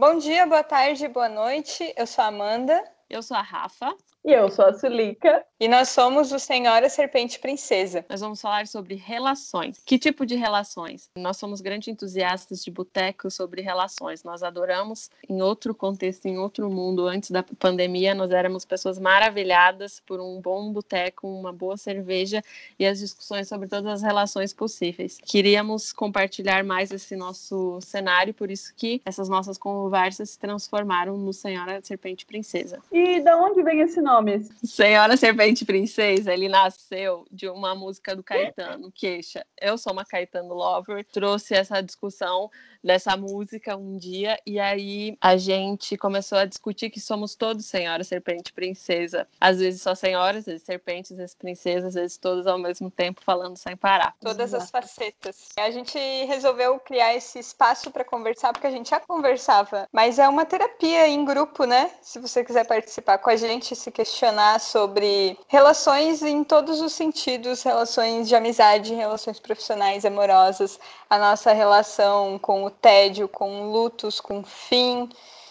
Bom 0.00 0.16
dia, 0.16 0.46
boa 0.46 0.64
tarde, 0.64 1.06
boa 1.08 1.28
noite. 1.28 1.92
Eu 1.94 2.06
sou 2.06 2.24
a 2.24 2.28
Amanda. 2.28 2.82
Eu 3.10 3.22
sou 3.22 3.36
a 3.36 3.42
Rafa. 3.42 3.94
E 4.22 4.32
eu 4.32 4.50
sou 4.50 4.66
a 4.66 4.74
Sulica. 4.74 5.44
E 5.58 5.66
nós 5.66 5.88
somos 5.88 6.30
o 6.30 6.38
Senhora 6.38 6.88
Serpente 6.90 7.38
Princesa. 7.38 8.04
Nós 8.08 8.20
vamos 8.20 8.40
falar 8.40 8.66
sobre 8.66 8.94
relações. 8.94 9.80
Que 9.84 9.98
tipo 9.98 10.26
de 10.26 10.34
relações? 10.34 11.08
Nós 11.16 11.38
somos 11.38 11.60
grandes 11.62 11.88
entusiastas 11.88 12.62
de 12.62 12.70
boteco 12.70 13.30
sobre 13.30 13.62
relações. 13.62 14.22
Nós 14.22 14.42
adoramos, 14.42 15.10
em 15.28 15.40
outro 15.40 15.74
contexto, 15.74 16.26
em 16.26 16.38
outro 16.38 16.70
mundo, 16.70 17.06
antes 17.06 17.30
da 17.30 17.42
pandemia, 17.42 18.14
nós 18.14 18.30
éramos 18.30 18.64
pessoas 18.64 18.98
maravilhadas 18.98 20.00
por 20.06 20.20
um 20.20 20.38
bom 20.40 20.70
boteco, 20.70 21.26
uma 21.26 21.52
boa 21.52 21.78
cerveja 21.78 22.42
e 22.78 22.86
as 22.86 22.98
discussões 22.98 23.48
sobre 23.48 23.68
todas 23.68 23.86
as 23.86 24.02
relações 24.02 24.52
possíveis. 24.52 25.18
Queríamos 25.24 25.92
compartilhar 25.92 26.62
mais 26.62 26.90
esse 26.90 27.16
nosso 27.16 27.78
cenário, 27.80 28.34
por 28.34 28.50
isso 28.50 28.74
que 28.76 29.00
essas 29.04 29.28
nossas 29.28 29.56
conversas 29.56 30.30
se 30.30 30.38
transformaram 30.38 31.16
no 31.16 31.32
Senhora 31.32 31.80
Serpente 31.82 32.26
Princesa. 32.26 32.80
E 32.92 33.20
da 33.20 33.36
onde 33.36 33.62
vem 33.62 33.80
esse 33.80 34.00
nome? 34.00 34.09
Nomes. 34.10 34.48
Senhora 34.64 35.16
Serpente 35.16 35.64
Princesa, 35.64 36.32
ele 36.32 36.48
nasceu 36.48 37.24
de 37.30 37.48
uma 37.48 37.74
música 37.74 38.16
do 38.16 38.22
Caetano, 38.22 38.90
Queixa. 38.90 39.46
Eu 39.60 39.78
sou 39.78 39.92
uma 39.92 40.04
Caetano 40.04 40.52
Lover, 40.52 41.06
trouxe 41.12 41.54
essa 41.54 41.80
discussão 41.80 42.50
dessa 42.82 43.16
música 43.16 43.76
um 43.76 43.96
dia 43.96 44.38
e 44.46 44.58
aí 44.58 45.16
a 45.20 45.36
gente 45.36 45.96
começou 45.96 46.38
a 46.38 46.44
discutir 46.44 46.90
que 46.90 47.00
somos 47.00 47.34
todos 47.34 47.66
Senhora 47.66 48.02
Serpente 48.04 48.52
Princesa. 48.52 49.26
Às 49.40 49.58
vezes 49.58 49.82
só 49.82 49.94
senhoras, 49.94 50.40
às 50.40 50.46
vezes 50.46 50.62
serpentes, 50.62 51.12
às 51.12 51.18
vezes 51.18 51.34
princesas, 51.34 51.84
às 51.84 51.94
vezes 51.94 52.16
todas 52.16 52.46
ao 52.46 52.58
mesmo 52.58 52.90
tempo 52.90 53.20
falando 53.24 53.56
sem 53.56 53.76
parar. 53.76 54.14
Todas 54.20 54.54
as 54.54 54.70
facetas. 54.70 55.48
A 55.58 55.70
gente 55.70 55.98
resolveu 56.26 56.78
criar 56.80 57.14
esse 57.14 57.38
espaço 57.38 57.90
para 57.90 58.04
conversar 58.04 58.52
porque 58.52 58.66
a 58.66 58.70
gente 58.70 58.90
já 58.90 59.00
conversava, 59.00 59.88
mas 59.92 60.18
é 60.18 60.28
uma 60.28 60.44
terapia 60.44 61.08
em 61.08 61.24
grupo, 61.24 61.64
né? 61.64 61.90
Se 62.02 62.18
você 62.18 62.44
quiser 62.44 62.66
participar 62.66 63.18
com 63.18 63.30
a 63.30 63.36
gente, 63.36 63.76
se 63.76 63.90
questionar 63.90 64.60
sobre 64.60 65.38
relações 65.48 66.22
em 66.22 66.42
todos 66.42 66.80
os 66.80 66.92
sentidos, 66.92 67.62
relações 67.62 68.28
de 68.28 68.34
amizade, 68.34 68.94
relações 68.94 69.38
profissionais, 69.38 70.04
amorosas, 70.04 70.78
a 71.08 71.18
nossa 71.18 71.52
relação 71.52 72.38
com 72.38 72.64
o 72.64 72.69
tédio, 72.70 73.28
com 73.28 73.70
lutos, 73.70 74.20
com 74.20 74.42
fim, 74.42 75.08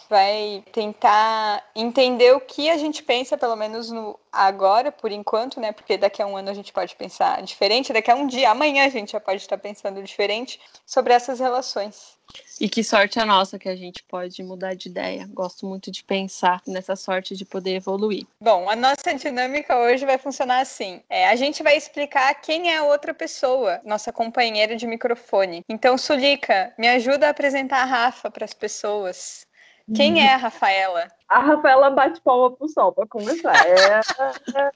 vai 0.10 0.64
tentar 0.72 1.64
entender 1.76 2.36
o 2.36 2.42
que 2.42 2.70
a 2.70 2.78
gente 2.78 3.04
pensa, 3.04 3.38
pelo 3.38 3.56
menos 3.56 3.92
no 3.92 4.20
agora, 4.32 4.92
por 4.92 5.12
enquanto, 5.12 5.60
né? 5.60 5.72
Porque 5.72 5.98
daqui 5.98 6.22
a 6.22 6.28
um 6.28 6.36
ano 6.36 6.50
a 6.50 6.54
gente 6.54 6.74
pode 6.74 6.96
pensar 6.96 7.42
diferente, 7.44 7.94
daqui 7.94 8.10
a 8.12 8.16
um 8.16 8.28
dia, 8.28 8.50
amanhã 8.50 8.86
a 8.86 8.90
gente 8.90 9.12
já 9.12 9.20
pode 9.20 9.42
estar 9.42 9.58
pensando 9.58 10.02
diferente 10.04 10.60
sobre 10.86 11.14
essas 11.14 11.40
relações. 11.40 12.18
E 12.62 12.70
que 12.70 12.84
sorte 12.84 13.20
a 13.20 13.26
nossa 13.26 13.58
que 13.58 13.70
a 13.70 13.76
gente 13.76 14.04
pode 14.04 14.44
mudar 14.44 14.76
de 14.76 14.90
ideia. 14.90 15.28
Gosto 15.32 15.66
muito 15.66 15.90
de 15.90 16.04
pensar 16.04 16.62
nessa 16.68 16.96
sorte 16.96 17.36
de 17.36 17.44
poder 17.46 17.76
evoluir. 17.76 18.28
Bom, 18.40 18.70
a 18.70 18.76
nossa 18.76 19.14
dinâmica 19.16 19.78
hoje 19.80 20.06
vai 20.06 20.18
funcionar 20.18 20.60
assim: 20.60 21.02
é, 21.10 21.28
a 21.28 21.36
gente 21.36 21.64
vai 21.64 21.76
explicar 21.76 22.34
quem 22.36 22.72
é 22.72 22.78
a 22.78 22.84
outra 22.84 23.14
pessoa, 23.14 23.82
nossa 23.84 24.12
companheira 24.12 24.76
de 24.76 24.86
microfone. 24.86 25.64
Então, 25.68 25.98
Sulica, 25.98 26.74
me 26.78 26.88
ajuda 26.88 27.28
a 27.28 27.30
apresentar 27.32 27.82
a 27.82 27.86
Rafa 27.86 28.30
para 28.30 28.46
as 28.46 28.54
pessoas. 28.54 29.48
Quem 29.96 30.26
é 30.26 30.34
a 30.34 30.38
Rafaela? 30.38 31.08
A 31.28 31.40
Rafaela 31.40 31.92
bate 31.92 32.20
palma 32.22 32.56
pro 32.56 32.68
sol, 32.68 32.92
para 32.92 33.06
começar. 33.08 33.54
É, 33.68 34.02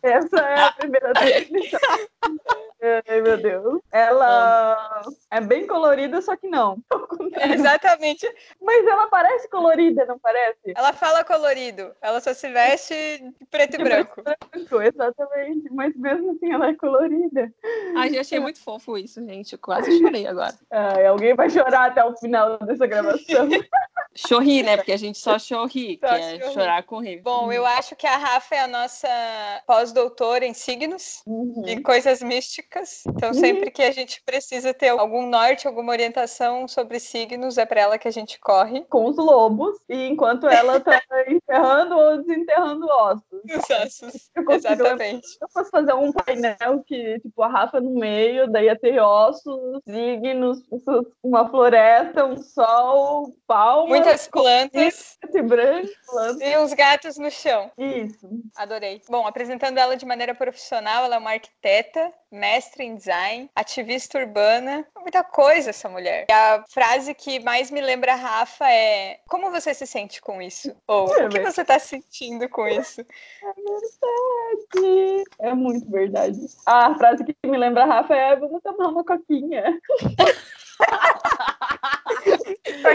essa 0.03 0.37
é 0.37 0.61
a 0.61 0.71
primeira 0.71 1.11
definição. 1.13 1.79
Ai, 3.07 3.21
meu 3.21 3.37
Deus. 3.37 3.81
Ela 3.91 5.01
é 5.31 5.39
bem 5.39 5.65
colorida, 5.65 6.21
só 6.21 6.35
que 6.35 6.47
não. 6.47 6.77
exatamente. 7.53 8.29
Mas 8.61 8.85
ela 8.85 9.07
parece 9.07 9.49
colorida, 9.49 10.05
não 10.05 10.19
parece? 10.19 10.73
Ela 10.75 10.91
fala 10.93 11.23
colorido. 11.23 11.91
Ela 12.01 12.19
só 12.19 12.33
se 12.33 12.51
veste 12.51 12.93
de 12.93 13.45
preto 13.49 13.79
e 13.79 13.83
branco. 13.83 14.21
branco. 14.21 14.81
Exatamente. 14.81 15.71
Mas 15.71 15.95
mesmo 15.95 16.31
assim, 16.31 16.51
ela 16.51 16.69
é 16.69 16.75
colorida. 16.75 17.51
Ai, 17.95 18.15
eu 18.15 18.21
achei 18.21 18.39
muito 18.39 18.61
fofo 18.61 18.97
isso, 18.97 19.25
gente. 19.25 19.53
Eu 19.53 19.59
quase 19.59 19.97
chorei 19.99 20.27
agora. 20.27 20.53
Ai, 20.69 21.05
alguém 21.07 21.33
vai 21.33 21.49
chorar 21.49 21.85
até 21.85 22.03
o 22.03 22.15
final 22.17 22.59
dessa 22.59 22.85
gravação. 22.85 23.47
Chorri, 24.15 24.63
né? 24.63 24.77
Porque 24.77 24.91
a 24.91 24.97
gente 24.97 25.17
só 25.17 25.37
chorri, 25.39 25.97
que 25.97 26.05
é 26.05 26.39
chorri. 26.39 26.53
chorar 26.53 26.83
com 26.83 26.99
rir. 26.99 27.21
Bom, 27.21 27.51
eu 27.51 27.65
acho 27.65 27.95
que 27.95 28.05
a 28.05 28.17
Rafa 28.17 28.55
é 28.55 28.59
a 28.61 28.67
nossa 28.67 29.07
pós-doutora 29.65 30.45
em 30.45 30.53
signos 30.53 31.21
uhum. 31.25 31.63
e 31.67 31.81
coisas 31.81 32.21
místicas. 32.21 33.03
Então, 33.07 33.29
uhum. 33.29 33.33
sempre 33.33 33.71
que 33.71 33.81
a 33.81 33.91
gente 33.91 34.21
precisa 34.23 34.73
ter 34.73 34.89
algum 34.89 35.27
norte, 35.27 35.67
alguma 35.67 35.91
orientação 35.91 36.67
sobre 36.67 36.99
signos, 36.99 37.57
é 37.57 37.65
para 37.65 37.81
ela 37.81 37.97
que 37.97 38.07
a 38.07 38.11
gente 38.11 38.39
corre. 38.39 38.81
Com 38.89 39.05
os 39.05 39.17
lobos, 39.17 39.77
e 39.89 40.07
enquanto 40.07 40.47
ela 40.47 40.79
tá 40.79 41.01
enterrando 41.27 41.95
ou 41.97 42.17
desenterrando 42.23 42.85
ossos. 42.85 43.23
Os 43.31 43.69
ossos. 43.69 44.29
Eu 44.35 44.51
Exatamente. 44.51 45.27
Eu 45.41 45.47
posso 45.53 45.69
fazer 45.69 45.93
um 45.93 46.11
painel 46.11 46.83
que, 46.85 47.19
tipo, 47.19 47.41
a 47.41 47.47
Rafa 47.47 47.79
no 47.79 47.95
meio, 47.95 48.49
daí 48.51 48.65
ia 48.65 48.77
ter 48.77 48.99
ossos, 48.99 49.81
signos, 49.87 50.59
uma 51.23 51.49
floresta, 51.49 52.25
um 52.25 52.37
sol, 52.37 53.33
palmas 53.47 54.02
muitas 54.03 54.27
plantas. 54.27 55.17
E 55.33 55.41
branco, 55.41 55.89
plantas. 56.05 56.41
E 56.41 56.57
uns 56.57 56.73
gatos 56.73 57.17
no 57.17 57.31
chão. 57.31 57.71
Isso. 57.77 58.29
Adorei. 58.55 59.01
Bom, 59.09 59.25
apresentando 59.25 59.77
ela 59.77 59.95
de 59.95 60.05
maneira 60.05 60.35
profissional, 60.35 61.05
ela 61.05 61.15
é 61.15 61.17
uma 61.17 61.31
arquiteta, 61.31 62.13
mestre 62.31 62.83
em 62.83 62.95
design, 62.95 63.49
ativista 63.55 64.19
urbana, 64.19 64.85
muita 64.99 65.23
coisa 65.23 65.69
essa 65.69 65.89
mulher. 65.89 66.25
E 66.29 66.33
a 66.33 66.63
frase 66.69 67.13
que 67.13 67.39
mais 67.39 67.71
me 67.71 67.81
lembra 67.81 68.13
a 68.13 68.17
Rafa 68.17 68.69
é: 68.69 69.19
Como 69.27 69.49
você 69.51 69.73
se 69.73 69.87
sente 69.87 70.21
com 70.21 70.41
isso? 70.41 70.75
Ou 70.87 71.05
o 71.05 71.29
que 71.29 71.39
você 71.39 71.61
está 71.61 71.79
sentindo 71.79 72.47
com 72.49 72.67
isso? 72.67 73.01
É 73.01 73.53
verdade. 74.73 75.23
É 75.39 75.53
muito 75.53 75.89
verdade. 75.89 76.39
A 76.65 76.95
frase 76.95 77.23
que 77.23 77.35
me 77.45 77.57
lembra 77.57 77.83
a 77.83 77.87
Rafa 77.87 78.15
é: 78.15 78.35
Vamos 78.35 78.61
tomar 78.61 78.89
uma 78.89 79.03
coquinha. 79.03 79.79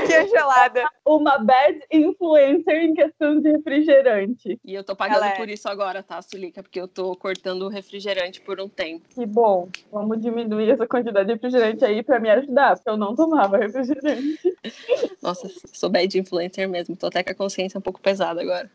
Coquinha 0.08 0.28
gelada. 0.28 0.88
Uma 1.04 1.38
bad 1.38 1.80
influencer 1.92 2.84
em 2.84 2.94
questão 2.94 3.40
de 3.40 3.52
refrigerante. 3.52 4.58
E 4.64 4.74
eu 4.74 4.82
tô 4.82 4.96
pagando 4.96 5.24
é. 5.24 5.36
por 5.36 5.48
isso 5.48 5.68
agora, 5.68 6.02
tá, 6.02 6.20
Sulica? 6.22 6.62
Porque 6.62 6.80
eu 6.80 6.88
tô 6.88 7.14
cortando 7.14 7.62
o 7.62 7.68
refrigerante 7.68 8.40
por 8.40 8.60
um 8.60 8.68
tempo. 8.68 9.06
Que 9.08 9.26
bom. 9.26 9.68
Vamos 9.92 10.20
diminuir 10.20 10.70
essa 10.70 10.86
quantidade 10.86 11.26
de 11.26 11.34
refrigerante 11.34 11.84
aí 11.84 12.02
pra 12.02 12.18
me 12.18 12.30
ajudar, 12.30 12.76
porque 12.76 12.90
eu 12.90 12.96
não 12.96 13.14
tomava 13.14 13.58
refrigerante. 13.58 14.56
Nossa, 15.22 15.48
sou 15.72 15.90
bad 15.90 16.18
influencer 16.18 16.68
mesmo. 16.68 16.96
Tô 16.96 17.06
até 17.06 17.22
com 17.22 17.30
a 17.30 17.34
consciência 17.34 17.78
um 17.78 17.82
pouco 17.82 18.00
pesada 18.00 18.40
agora. 18.40 18.70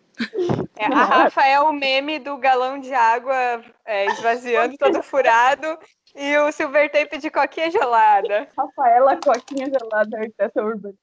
É, 0.77 0.85
a 0.85 1.03
Rafa 1.03 1.43
é 1.45 1.59
o 1.59 1.73
meme 1.73 2.19
do 2.19 2.38
galão 2.38 2.79
de 2.79 2.93
água 2.93 3.63
é, 3.85 4.05
esvaziando 4.13 4.77
todo 4.77 5.01
furado 5.01 5.77
e 6.16 6.38
o 6.38 6.51
silver 6.51 6.91
tape 6.91 7.18
de 7.18 7.29
coquinha 7.29 7.72
gelada. 7.72 8.47
Rafaela, 8.57 9.18
coquinha 9.18 9.68
gelada, 9.69 10.18
arquiteta 10.18 10.63
urbana. 10.63 10.96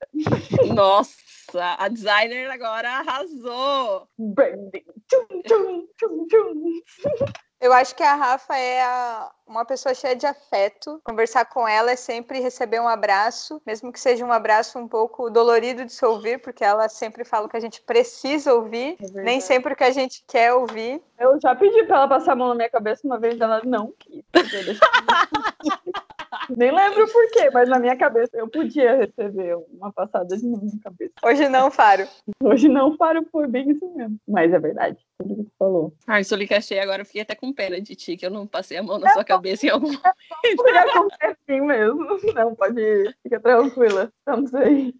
Nossa, 0.75 1.77
a 1.79 1.89
designer 1.89 2.51
agora 2.51 2.91
arrasou. 2.91 4.09
Branding. 4.19 4.85
Tchum, 5.09 5.43
tchum, 5.43 5.89
tchum, 5.97 6.27
tchum. 6.29 6.83
Eu 7.61 7.73
acho 7.75 7.95
que 7.95 8.03
a 8.03 8.15
Rafa 8.15 8.57
é 8.57 8.81
a, 8.81 9.31
uma 9.51 9.65
pessoa 9.65 9.95
cheia 9.95 10.15
de 10.15 10.27
afeto. 10.27 11.01
Conversar 11.05 11.45
com 11.47 11.67
ela 11.67 11.91
é 11.91 11.97
sempre 11.97 12.39
receber 12.39 12.81
um 12.81 12.89
abraço, 12.89 13.61
mesmo 13.67 13.93
que 13.93 14.01
seja 14.01 14.25
um 14.25 14.33
abraço 14.33 14.79
um 14.79 14.87
pouco 14.87 15.29
dolorido 15.29 15.85
de 15.85 15.93
se 15.93 16.05
ouvir, 16.05 16.41
porque 16.41 16.65
ela 16.65 16.89
sempre 16.89 17.25
fala 17.25 17.49
que 17.49 17.57
a 17.57 17.61
gente 17.61 17.83
precisa 17.83 18.55
ouvir, 18.55 18.97
é 19.01 19.23
nem 19.23 19.41
sempre 19.41 19.73
o 19.73 19.77
que 19.77 19.85
a 19.85 19.91
gente 19.91 20.25
quer 20.27 20.55
ouvir. 20.55 21.03
Eu 21.19 21.39
já 21.41 21.55
pedi 21.55 21.83
para 21.85 21.97
ela 21.97 22.09
passar 22.09 22.33
a 22.33 22.37
mão 22.37 22.49
na 22.49 22.55
minha 22.55 22.71
cabeça 22.71 23.07
uma 23.07 23.19
vez, 23.19 23.41
ela 23.41 23.61
não 23.65 23.93
quis. 23.99 24.25
Nem 26.57 26.73
lembro 26.73 27.07
por 27.11 27.31
quê, 27.31 27.51
mas 27.53 27.69
na 27.69 27.79
minha 27.79 27.97
cabeça 27.97 28.37
eu 28.37 28.49
podia 28.49 28.97
receber 28.97 29.57
uma 29.73 29.93
passada 29.93 30.37
de 30.37 30.47
mão 30.47 30.61
na 30.63 30.81
cabeça. 30.83 31.13
Hoje 31.23 31.49
não 31.49 31.71
faro. 31.71 32.07
Hoje 32.43 32.69
não 32.69 32.97
faro 32.97 33.25
por 33.25 33.49
bem 33.49 33.71
isso 33.71 33.89
mesmo. 33.95 34.19
Mas 34.27 34.53
é 34.53 34.59
verdade, 34.59 34.99
tudo 35.19 35.37
que 35.37 35.43
tu 35.45 35.53
falou. 35.59 35.93
Ai, 36.07 36.25
Sulica 36.25 36.57
achei, 36.57 36.79
agora 36.79 37.03
eu 37.03 37.07
fiquei 37.07 37.23
até 37.23 37.35
com 37.35 37.53
pena 37.53 37.81
de 37.81 37.95
ti, 37.95 38.17
que 38.17 38.25
eu 38.25 38.31
não 38.31 38.47
passei 38.47 38.79
a 38.79 38.83
mão 38.83 38.99
na 38.99 39.11
é 39.11 39.13
sua 39.13 39.23
bom. 39.23 39.29
Cabeça 39.41 39.67
em 39.67 39.71
algum 39.71 39.87
momento. 39.89 40.67
É 40.69 40.79
acontecer 40.79 41.27
assim 41.27 41.61
mesmo. 41.63 42.07
Não, 42.35 42.55
pode 42.55 42.81
ir. 42.81 43.17
Fica 43.23 43.41
tranquila. 43.41 44.13
Estamos 44.19 44.55
aí. 44.55 44.95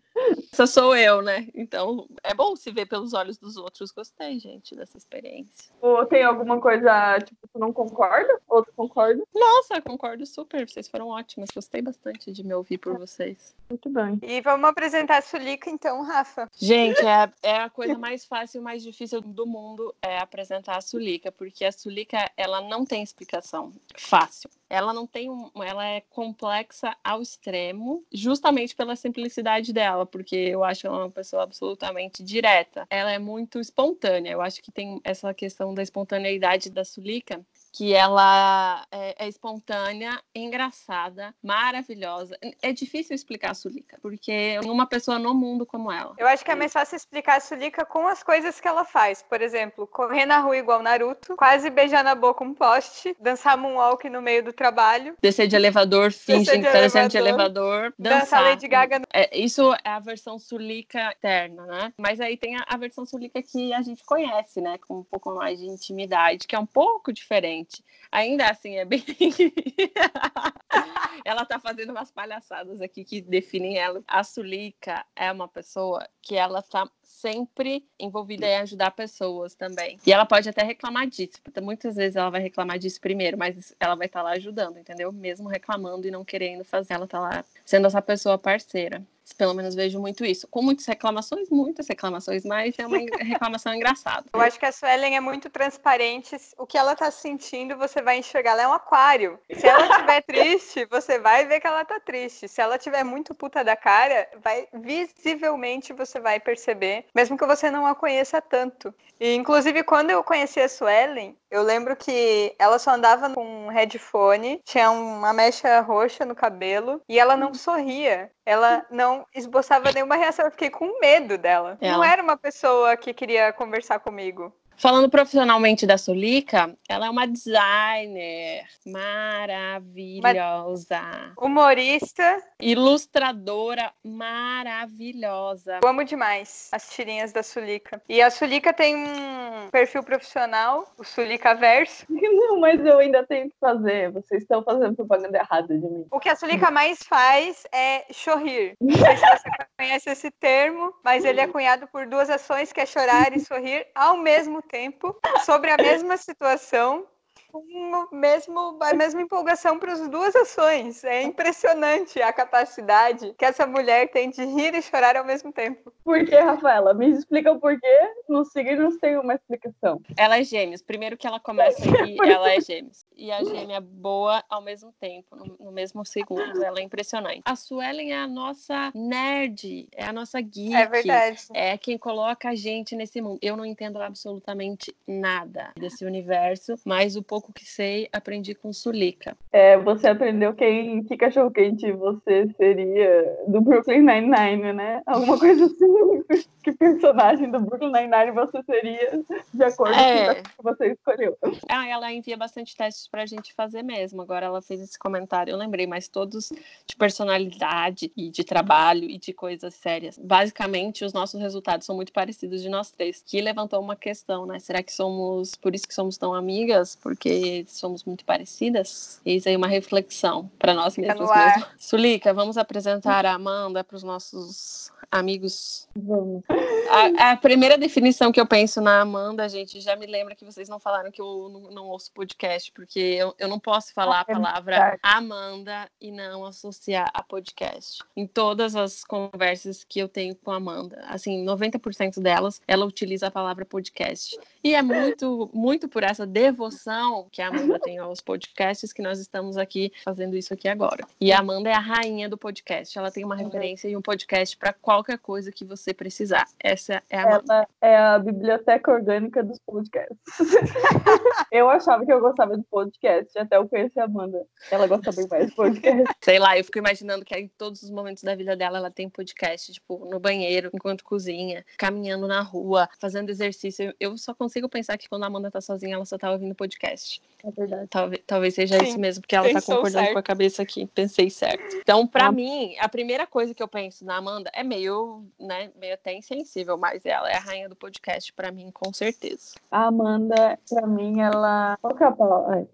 Essa 0.53 0.67
sou 0.67 0.95
eu, 0.95 1.23
né? 1.23 1.49
Então 1.55 2.07
é 2.23 2.35
bom 2.35 2.55
se 2.57 2.71
ver 2.71 2.87
pelos 2.87 3.15
olhos 3.15 3.39
dos 3.39 3.57
outros. 3.57 3.91
Gostei, 3.91 4.39
gente, 4.39 4.75
dessa 4.75 4.99
experiência. 4.99 5.73
Ou 5.81 6.05
tem 6.07 6.23
alguma 6.23 6.61
coisa, 6.61 7.19
tipo, 7.21 7.49
tu 7.49 7.59
não 7.59 7.73
concorda? 7.73 8.41
Ou 8.49 8.65
tu 8.65 8.73
concorda? 8.75 9.23
Nossa, 9.35 9.81
concordo 9.81 10.27
super. 10.27 10.69
Vocês 10.69 10.89
foram 10.89 11.09
ótimas. 11.09 11.49
Gostei 11.55 11.81
bastante 11.81 12.33
de 12.33 12.45
me 12.45 12.55
ouvir 12.55 12.79
por 12.79 12.99
vocês. 12.99 13.55
Muito 13.69 13.89
bem. 13.89 14.19
E 14.23 14.41
vamos 14.41 14.69
apresentar 14.69 15.19
a 15.19 15.23
Sulica, 15.23 15.71
então, 15.71 16.03
Rafa. 16.03 16.51
Gente, 16.57 17.01
é 17.01 17.15
a, 17.15 17.33
é 17.43 17.57
a 17.57 17.71
coisa 17.71 17.97
mais 17.97 18.25
fácil 18.25 18.61
e 18.61 18.65
mais 18.65 18.83
difícil 18.83 19.21
do 19.21 19.47
mundo 19.47 19.95
é 20.03 20.19
apresentar 20.19 20.77
a 20.77 20.81
Sulica, 20.81 21.31
porque 21.31 21.65
a 21.65 21.73
Sulica, 21.73 22.31
ela 22.37 22.61
não 22.61 22.85
tem 22.85 23.03
explicação 23.03 23.73
fácil. 23.97 24.51
Ela 24.71 24.95
não 24.95 25.07
tem 25.07 25.29
um, 25.29 25.51
ela 25.63 25.85
é 25.85 26.01
complexa 26.01 26.97
ao 27.03 27.21
extremo, 27.21 28.05
justamente 28.13 28.75
pela 28.75 28.95
simplicidade 28.95 29.73
dela, 29.73 30.07
porque 30.07 30.37
eu 30.37 30.63
acho 30.63 30.87
ela 30.87 30.99
uma 30.99 31.11
pessoa 31.11 31.43
absolutamente 31.43 32.23
direta. 32.23 32.87
Ela 32.89 33.11
é 33.11 33.19
muito 33.19 33.59
espontânea. 33.59 34.31
Eu 34.31 34.41
acho 34.41 34.63
que 34.63 34.71
tem 34.71 35.01
essa 35.03 35.35
questão 35.35 35.75
da 35.75 35.83
espontaneidade 35.83 36.71
da 36.71 36.85
Sulica 36.85 37.45
que 37.73 37.95
ela 37.95 38.85
é, 38.91 39.25
é, 39.25 39.29
espontânea, 39.29 40.21
engraçada, 40.35 41.35
maravilhosa. 41.43 42.37
É 42.63 42.73
difícil 42.73 43.15
explicar 43.15 43.53
a 43.53 43.55
Sulica, 43.55 43.99
porque 44.03 44.59
uma 44.65 44.87
pessoa 44.87 45.19
no 45.19 45.35
mundo 45.35 45.65
como 45.65 45.91
ela. 45.91 46.15
Eu 46.19 46.27
acho 46.27 46.45
que 46.45 46.51
é 46.51 46.55
mais 46.55 46.73
fácil 46.73 46.97
explicar 46.97 47.37
a 47.37 47.41
Sulica 47.41 47.85
com 47.85 48.07
as 48.07 48.23
coisas 48.23 48.61
que 48.61 48.67
ela 48.67 48.85
faz. 48.85 49.23
Por 49.23 49.41
exemplo, 49.41 49.87
correr 49.87 50.27
na 50.27 50.39
rua 50.41 50.57
igual 50.57 50.83
Naruto, 50.83 51.37
quase 51.37 51.71
beijar 51.71 52.03
na 52.03 52.15
boca 52.15 52.43
um 52.43 52.55
poste, 52.55 53.17
dançar 53.21 53.57
moonwalk 53.57 54.09
no 54.09 54.21
meio 54.21 54.43
do 54.43 54.53
trabalho. 54.53 55.17
Descer 55.21 55.47
de 55.47 55.57
elevador, 55.57 56.13
fingindo 56.13 56.67
que 56.67 56.73
tá 56.73 56.81
descendo 56.81 57.09
de 57.09 57.19
elevador. 57.19 57.93
Dançar. 57.99 58.21
Dançar 58.21 58.43
Lady 58.43 58.69
Gaga. 58.69 58.99
No... 58.99 59.05
É, 59.13 59.39
isso 59.39 59.73
é 59.85 59.91
a 59.91 60.01
versão 60.01 60.39
Sulica 60.39 61.11
eterna, 61.11 61.65
né? 61.67 61.93
Mas 61.97 62.21
aí 62.21 62.37
tem 62.37 62.57
a, 62.57 62.65
a 62.67 62.77
versão 62.77 63.07
Sulica 63.07 63.43
que 63.43 63.73
a 63.73 63.83
gente 63.83 64.05
conhece, 64.05 64.61
né? 64.61 64.79
Com 64.79 65.01
um 65.01 65.05
pouco 65.05 65.35
mais 65.35 65.59
de 65.59 65.67
intimidade, 65.67 66.47
que 66.47 66.57
é 66.57 66.59
um 66.59 66.67
pouco 66.67 67.13
diferente 67.13 67.60
gente. 67.61 67.85
Ainda 68.11 68.49
assim, 68.49 68.77
é 68.77 68.85
bem. 68.85 69.05
ela 71.25 71.45
tá 71.45 71.59
fazendo 71.59 71.91
umas 71.91 72.11
palhaçadas 72.11 72.81
aqui 72.81 73.05
que 73.05 73.21
definem 73.21 73.79
ela. 73.79 74.03
A 74.07 74.25
Sulica 74.25 75.05
é 75.15 75.31
uma 75.31 75.47
pessoa 75.47 76.07
que 76.23 76.35
ela 76.35 76.63
tá 76.63 76.89
sempre 77.03 77.85
envolvida 77.99 78.47
em 78.47 78.57
ajudar 78.57 78.91
pessoas 78.93 79.55
também. 79.55 79.99
E 80.07 80.13
ela 80.13 80.27
pode 80.27 80.49
até 80.49 80.63
reclamar 80.63 81.07
disso, 81.07 81.41
porque 81.43 81.61
muitas 81.61 81.97
vezes 81.97 82.17
ela 82.17 82.31
vai 82.31 82.41
reclamar 82.41 82.79
disso 82.79 83.01
primeiro, 83.01 83.39
mas 83.39 83.75
ela 83.79 83.95
vai 83.95 84.07
estar 84.07 84.21
tá 84.21 84.25
lá 84.25 84.31
ajudando, 84.33 84.79
entendeu? 84.79 85.13
Mesmo 85.13 85.49
reclamando 85.49 86.07
e 86.07 86.11
não 86.11 86.25
querendo 86.25 86.65
fazer, 86.65 86.95
ela 86.95 87.07
tá 87.07 87.21
lá 87.21 87.45
sendo 87.65 87.87
essa 87.87 88.03
pessoa 88.03 88.39
parceira. 88.39 89.03
Pelo 89.33 89.55
menos 89.55 89.75
vejo 89.75 89.99
muito 90.01 90.25
isso. 90.25 90.47
Com 90.49 90.63
muitas 90.63 90.87
reclamações, 90.87 91.49
muitas 91.51 91.89
reclamações, 91.89 92.45
mas 92.45 92.79
é 92.79 92.87
uma 92.87 92.99
reclamação 93.21 93.75
engraçada. 93.75 94.27
Eu 94.33 94.41
acho 94.41 94.59
que 94.59 94.67
a 94.67 94.73
Suelen 94.73 95.17
é 95.17 95.21
muito 95.21 95.49
transparente. 95.49 96.37
O 96.59 96.67
que 96.67 96.77
ela 96.79 96.95
tá 96.95 97.11
sentindo, 97.11 97.77
você 97.77 98.03
vai 98.03 98.19
enxergar. 98.19 98.53
Ela 98.53 98.63
é 98.63 98.69
um 98.69 98.73
aquário. 98.73 99.39
Se 99.53 99.67
ela 99.67 99.87
estiver 99.87 100.23
triste, 100.23 100.85
você 100.87 101.19
vai 101.19 101.47
ver 101.47 101.61
que 101.61 101.67
ela 101.67 101.85
tá 101.85 102.01
triste. 102.01 102.49
Se 102.49 102.61
ela 102.61 102.79
tiver 102.79 103.05
muito 103.05 103.35
puta 103.35 103.63
da 103.63 103.77
cara, 103.77 104.29
vai 104.43 104.67
visivelmente 104.73 105.93
você 105.93 106.21
vai 106.21 106.41
perceber, 106.41 107.07
mesmo 107.15 107.37
que 107.37 107.47
você 107.47 107.71
não 107.71 107.87
a 107.87 107.95
conheça 107.95 108.41
tanto. 108.41 108.95
E 109.19 109.35
inclusive 109.35 109.83
quando 109.83 110.11
eu 110.11 110.23
conheci 110.25 110.61
a 110.61 110.69
Suelen, 110.69 111.37
eu 111.51 111.63
lembro 111.63 111.97
que 111.97 112.55
ela 112.59 112.79
só 112.79 112.93
andava 112.93 113.29
com 113.31 113.67
um 113.67 113.69
headphone, 113.69 114.61
tinha 114.65 114.91
uma 114.91 115.33
mecha 115.33 115.81
roxa 115.81 116.25
no 116.25 116.35
cabelo 116.35 117.03
e 117.09 117.19
ela 117.19 117.37
não 117.37 117.53
sorria. 117.53 118.31
Ela 118.47 118.87
não 118.91 119.27
esboçava 119.35 119.91
nenhuma 119.93 120.17
reação. 120.17 120.45
Eu 120.45 120.51
fiquei 120.53 120.71
com 120.71 121.01
medo 121.01 121.37
dela. 121.37 121.77
Ela... 121.81 121.97
Não 121.97 122.05
era 122.05 122.23
uma 122.23 122.37
pessoa 122.37 122.97
que 122.97 123.13
queria 123.13 123.53
conversar 123.53 123.99
comigo. 124.01 124.55
Falando 124.81 125.09
profissionalmente 125.11 125.87
da 125.87 125.99
Sulica, 125.99 126.75
ela 126.89 127.05
é 127.05 127.11
uma 127.11 127.27
designer 127.27 128.65
maravilhosa. 128.87 131.03
Humorista. 131.37 132.43
Ilustradora 132.59 133.93
maravilhosa. 134.03 135.81
Eu 135.83 135.89
amo 135.91 136.03
demais 136.03 136.71
as 136.73 136.89
tirinhas 136.89 137.31
da 137.31 137.43
Sulica. 137.43 138.01
E 138.09 138.23
a 138.23 138.31
Sulica 138.31 138.73
tem 138.73 138.97
um 138.97 139.69
perfil 139.71 140.03
profissional, 140.03 140.91
o 140.97 141.05
Sulica 141.05 141.55
Verso. 141.55 142.07
Não, 142.09 142.59
mas 142.59 142.83
eu 142.83 143.01
ainda 143.01 143.23
tenho 143.27 143.51
que 143.51 143.57
fazer. 143.61 144.11
Vocês 144.13 144.41
estão 144.41 144.63
fazendo 144.63 144.97
propaganda 144.97 145.37
errada 145.37 145.77
de 145.77 145.87
mim. 145.87 146.07
O 146.11 146.19
que 146.19 146.31
a 146.31 146.37
Sulica 146.37 146.71
mais 146.71 147.03
faz 147.03 147.67
é 147.71 148.07
sorrir. 148.11 148.73
Não 148.81 148.97
sei 148.97 149.15
se 149.15 149.27
você 149.27 149.51
conhece 149.79 150.09
esse 150.09 150.31
termo, 150.31 150.95
mas 151.05 151.23
ele 151.23 151.43
é 151.43 151.47
cunhado 151.47 151.87
por 151.89 152.07
duas 152.07 152.31
ações, 152.31 152.73
que 152.73 152.81
é 152.81 152.87
chorar 152.87 153.37
e 153.37 153.41
sorrir 153.41 153.87
ao 153.95 154.17
mesmo 154.17 154.63
tempo 154.71 155.19
sobre 155.45 155.71
a 155.71 155.77
mesma 155.77 156.17
situação 156.17 157.07
com 157.51 157.59
o 157.59 158.15
mesmo, 158.15 158.79
a 158.81 158.95
mesma 158.95 159.23
empolgação 159.23 159.79
para 159.79 159.93
as 159.93 160.09
duas 160.09 160.35
ações. 160.37 161.05
É 161.05 161.23
impressionante 161.23 162.21
a 162.23 162.33
capacidade 162.33 163.35
que 163.37 163.45
essa 163.45 163.67
mulher 163.67 164.11
tem 164.11 164.31
de 164.31 164.45
rir 164.45 164.75
e 164.75 164.83
chorar 164.83 165.17
ao 165.17 165.25
mesmo 165.25 165.53
tempo. 165.53 165.93
Por 166.05 166.25
que, 166.25 166.37
Rafaela? 166.37 166.95
Me 166.95 167.11
explica 167.11 167.53
o 167.53 167.61
porquê. 167.61 168.11
Nos 168.29 168.53
signos 168.53 168.97
tem 168.99 169.17
uma 169.19 169.35
explicação. 169.35 170.01
Ela 170.17 170.39
é 170.39 170.45
gêmeos. 170.45 170.83
Primeiro 170.83 171.17
que 171.17 171.27
ela 171.27 171.41
começa 171.41 171.83
aqui, 171.83 172.17
ela 172.23 172.53
é 172.53 172.61
gêmeos. 172.61 173.05
E 173.17 173.31
a 173.31 173.43
gêmea 173.45 173.77
é 173.77 173.81
boa 173.81 174.43
ao 174.49 174.63
mesmo 174.63 174.93
tempo, 174.99 175.37
no, 175.37 175.57
no, 175.59 175.73
mesmo 175.73 176.05
segundo. 176.05 176.63
Ela 176.63 176.81
é 176.81 176.83
impressionante. 176.83 177.43
A 177.45 177.57
Suelen 177.57 178.13
é 178.13 178.19
a 178.19 178.29
nossa 178.29 178.91
nerd, 178.95 179.89
é 179.93 180.05
a 180.05 180.13
nossa 180.13 180.41
geek. 180.41 180.75
É 180.75 180.87
verdade. 180.87 181.47
É 181.53 181.77
quem 181.77 181.99
coloca 181.99 182.49
a 182.49 182.55
gente 182.55 182.97
nesse 182.97 183.21
mundo. 183.21 183.39
Eu 183.43 183.57
não 183.57 183.65
entendo 183.65 184.01
absolutamente 184.01 184.95
nada 185.07 185.73
desse 185.77 186.05
universo, 186.05 186.75
mas 186.85 187.17
o 187.17 187.23
pouco 187.23 187.40
pouco 187.41 187.53
que 187.53 187.65
sei, 187.65 188.09
aprendi 188.13 188.55
com 188.55 188.73
Sulica. 188.73 189.37
É, 189.51 189.79
você 189.79 190.09
aprendeu 190.09 190.55
quem, 190.55 191.03
que 191.05 191.17
cachorro 191.17 191.51
quente 191.51 191.91
você 191.93 192.49
seria 192.57 193.39
do 193.49 193.61
Brooklyn 193.61 194.03
Nine-Nine, 194.03 194.73
né? 194.75 195.03
Alguma 195.07 195.39
coisa 195.41 195.65
assim. 195.65 196.45
que 196.63 196.73
personagem 196.73 197.51
do 197.51 197.61
Brooklyn 197.61 197.91
Nine-Nine 197.91 198.33
você 198.33 198.63
seria 198.63 199.23
de 199.53 199.65
acordo 199.65 199.95
é. 199.95 200.35
com 200.35 200.41
o 200.41 200.45
que 200.45 200.51
você 200.63 200.93
escolheu. 200.93 201.37
Ah, 201.69 201.89
ela 201.89 202.13
envia 202.13 202.37
bastante 202.37 202.77
testes 202.77 203.09
pra 203.09 203.25
gente 203.25 203.55
fazer 203.55 203.83
mesmo. 203.83 204.21
Agora 204.21 204.47
ela 204.47 204.61
fez 204.61 204.81
esse 204.81 204.99
comentário, 204.99 205.53
eu 205.53 205.57
lembrei, 205.57 205.87
mas 205.87 206.09
todos 206.09 206.51
de 206.87 206.97
personalidade 206.97 208.13
e 208.17 208.31
de 208.31 208.45
trabalho 208.45 209.05
e 209.05 209.19
de 209.19 209.33
coisas 209.33 209.75
sérias. 209.75 210.19
Basicamente, 210.19 211.05
os 211.05 211.13
nossos 211.13 211.41
resultados 211.41 211.87
são 211.87 211.97
muito 211.97 212.13
parecidos 212.13 212.61
de 212.63 212.69
nós 212.69 212.91
três, 212.91 213.23
que 213.27 213.41
levantou 213.41 213.81
uma 213.81 213.97
questão, 213.97 214.45
né? 214.45 214.59
Será 214.59 214.83
que 214.83 214.93
somos, 214.93 215.55
por 215.55 215.75
isso 215.75 215.89
que 215.89 215.95
somos 215.95 216.19
tão 216.19 216.35
amigas? 216.35 216.95
Porque 216.97 217.30
porque 217.31 217.65
somos 217.69 218.05
muito 218.05 218.25
parecidas. 218.25 219.21
Eis 219.25 219.47
aí 219.47 219.57
uma 219.57 219.69
reflexão 219.69 220.51
para 220.59 220.75
nós 220.75 220.97
mesmos. 220.97 221.31
Mesmo. 221.31 221.67
Sulica, 221.79 222.35
vamos 222.35 222.57
apresentar 222.57 223.25
a 223.25 223.35
Amanda 223.35 223.85
para 223.85 223.97
os 223.97 224.03
nossos 224.03 224.93
amigos. 225.11 225.89
Vamos. 225.97 226.43
A, 226.91 227.31
a, 227.31 227.37
primeira 227.37 227.79
definição 227.79 228.33
que 228.33 228.41
eu 228.41 228.47
penso 228.47 228.81
na 228.81 229.01
Amanda, 229.01 229.49
gente, 229.49 229.81
já 229.81 229.95
me 229.95 230.07
lembra 230.07 230.35
que 230.35 230.45
vocês 230.45 230.69
não 230.69 230.81
falaram 230.81 231.11
que 231.11 231.21
eu 231.21 231.49
não, 231.49 231.71
não 231.71 231.87
ouço 231.87 232.11
podcast, 232.13 232.73
porque 232.73 232.99
eu, 232.99 233.33
eu 233.39 233.47
não 233.47 233.61
posso 233.61 233.95
falar 233.95 234.21
a 234.21 234.25
palavra 234.25 234.99
Amanda 235.01 235.89
e 236.01 236.11
não 236.11 236.45
associar 236.45 237.09
a 237.15 237.23
podcast. 237.23 238.03
Em 238.17 238.27
todas 238.27 238.75
as 238.75 239.05
conversas 239.05 239.85
que 239.85 240.01
eu 240.01 240.09
tenho 240.09 240.35
com 240.35 240.51
a 240.51 240.57
Amanda, 240.57 241.05
assim, 241.07 241.45
90% 241.45 242.21
delas, 242.21 242.61
ela 242.67 242.85
utiliza 242.85 243.29
a 243.29 243.31
palavra 243.31 243.65
podcast. 243.65 244.37
E 244.63 244.75
é 244.75 244.83
muito, 244.83 245.49
muito 245.55 245.89
por 245.89 246.03
essa 246.03 246.27
devoção 246.27 247.29
que 247.31 247.41
a 247.41 247.49
Amanda 247.49 247.79
tem 247.79 247.99
aos 247.99 248.21
podcasts 248.21 248.93
que 248.93 249.01
nós 249.01 249.21
estamos 249.21 249.57
aqui 249.57 249.93
fazendo 250.05 250.37
isso 250.37 250.53
aqui 250.53 250.67
agora. 250.67 251.07
E 251.21 251.33
a 251.33 251.39
Amanda 251.39 251.71
é 251.71 251.75
a 251.75 251.79
rainha 251.81 252.29
do 252.29 252.37
podcast. 252.37 252.99
Ela 252.99 253.13
tem 253.13 253.25
uma 253.25 253.37
referência 253.37 253.89
e 253.89 253.97
um 253.97 254.03
podcast 254.03 254.57
para 254.57 254.73
qualquer 255.01 255.19
coisa 255.19 255.51
que 255.51 255.65
você 255.65 255.95
precisar. 255.95 256.47
Essa 256.63 257.03
é 257.09 257.19
a 257.19 257.23
Ela 257.23 257.69
é 257.81 257.97
a 257.97 258.19
biblioteca 258.19 258.93
orgânica 258.93 259.43
dos 259.43 259.59
podcasts. 259.67 260.19
eu 261.51 261.69
achava 261.71 262.05
que 262.05 262.13
eu 262.13 262.21
gostava 262.21 262.57
de 262.57 262.63
podcast, 262.65 263.37
até 263.39 263.57
eu 263.57 263.67
conheci 263.67 263.99
a 263.99 264.05
Amanda. 264.05 264.45
Ela 264.71 264.87
gosta 264.87 265.11
bem 265.13 265.27
mais 265.29 265.47
de 265.47 265.55
podcast. 265.55 266.05
Sei 266.21 266.39
lá, 266.39 266.57
eu 266.57 266.65
fico 266.65 266.79
imaginando 266.79 267.25
que 267.25 267.35
em 267.35 267.49
todos 267.49 267.83
os 267.83 267.91
momentos 267.91 268.23
da 268.23 268.35
vida 268.35 268.55
dela 268.55 268.79
ela 268.79 268.91
tem 268.91 269.09
podcast, 269.09 269.73
tipo, 269.73 270.05
no 270.11 270.21
banheiro, 270.21 270.71
enquanto 270.75 271.03
cozinha, 271.03 271.65
caminhando 271.79 272.27
na 272.29 272.43
rua, 272.43 272.89
fazendo 273.01 273.31
exercício. 273.31 273.95
Eu 273.99 274.17
só 274.19 274.35
consigo 274.35 274.69
pensar 274.69 274.99
que 274.99 275.09
quando 275.09 275.25
a 275.25 275.27
Amanda 275.27 275.51
tá 275.51 275.61
sozinha, 275.61 275.95
ela 275.95 276.05
só 276.05 276.19
tá 276.19 276.31
ouvindo 276.31 276.55
podcast. 276.55 277.23
É 277.43 277.51
verdade. 277.51 277.87
Talvez, 277.89 278.23
talvez 278.27 278.55
seja 278.55 278.79
Sim, 278.79 278.85
isso 278.85 279.01
mesmo, 279.01 279.23
porque 279.23 279.35
ela 279.35 279.51
tá 279.51 279.63
concordando 279.63 279.93
certo. 279.93 280.13
com 280.13 280.19
a 280.19 280.23
cabeça 280.23 280.63
aqui. 280.63 280.87
Pensei 280.95 281.31
certo. 281.31 281.77
Então, 281.77 282.07
para 282.07 282.27
ah. 282.27 282.33
mim, 282.33 282.77
a 282.79 282.89
primeira 282.89 283.27
coisa 283.27 283.55
que 283.55 283.63
eu 283.63 283.69
penso 283.69 284.05
na 284.05 284.17
Amanda 284.17 284.51
é 284.53 284.63
meio, 284.63 284.90
né, 285.39 285.71
meio 285.77 285.95
até 285.95 286.15
insensível 286.15 286.71
mas 286.81 287.05
ela 287.05 287.31
é 287.31 287.37
a 287.37 287.41
rainha 287.41 287.69
do 287.69 287.77
podcast 287.77 288.33
para 288.33 288.51
mim, 288.51 288.71
com 288.73 288.93
certeza. 288.93 289.55
A 289.71 289.87
Amanda, 289.87 290.59
para 290.69 290.87
mim, 290.87 291.21
ela. 291.21 291.77
Qual 291.81 291.95
que 291.95 292.03
é 292.03 292.07
a 292.07 292.13
palavra? 292.13 292.57
Ai, 292.57 292.67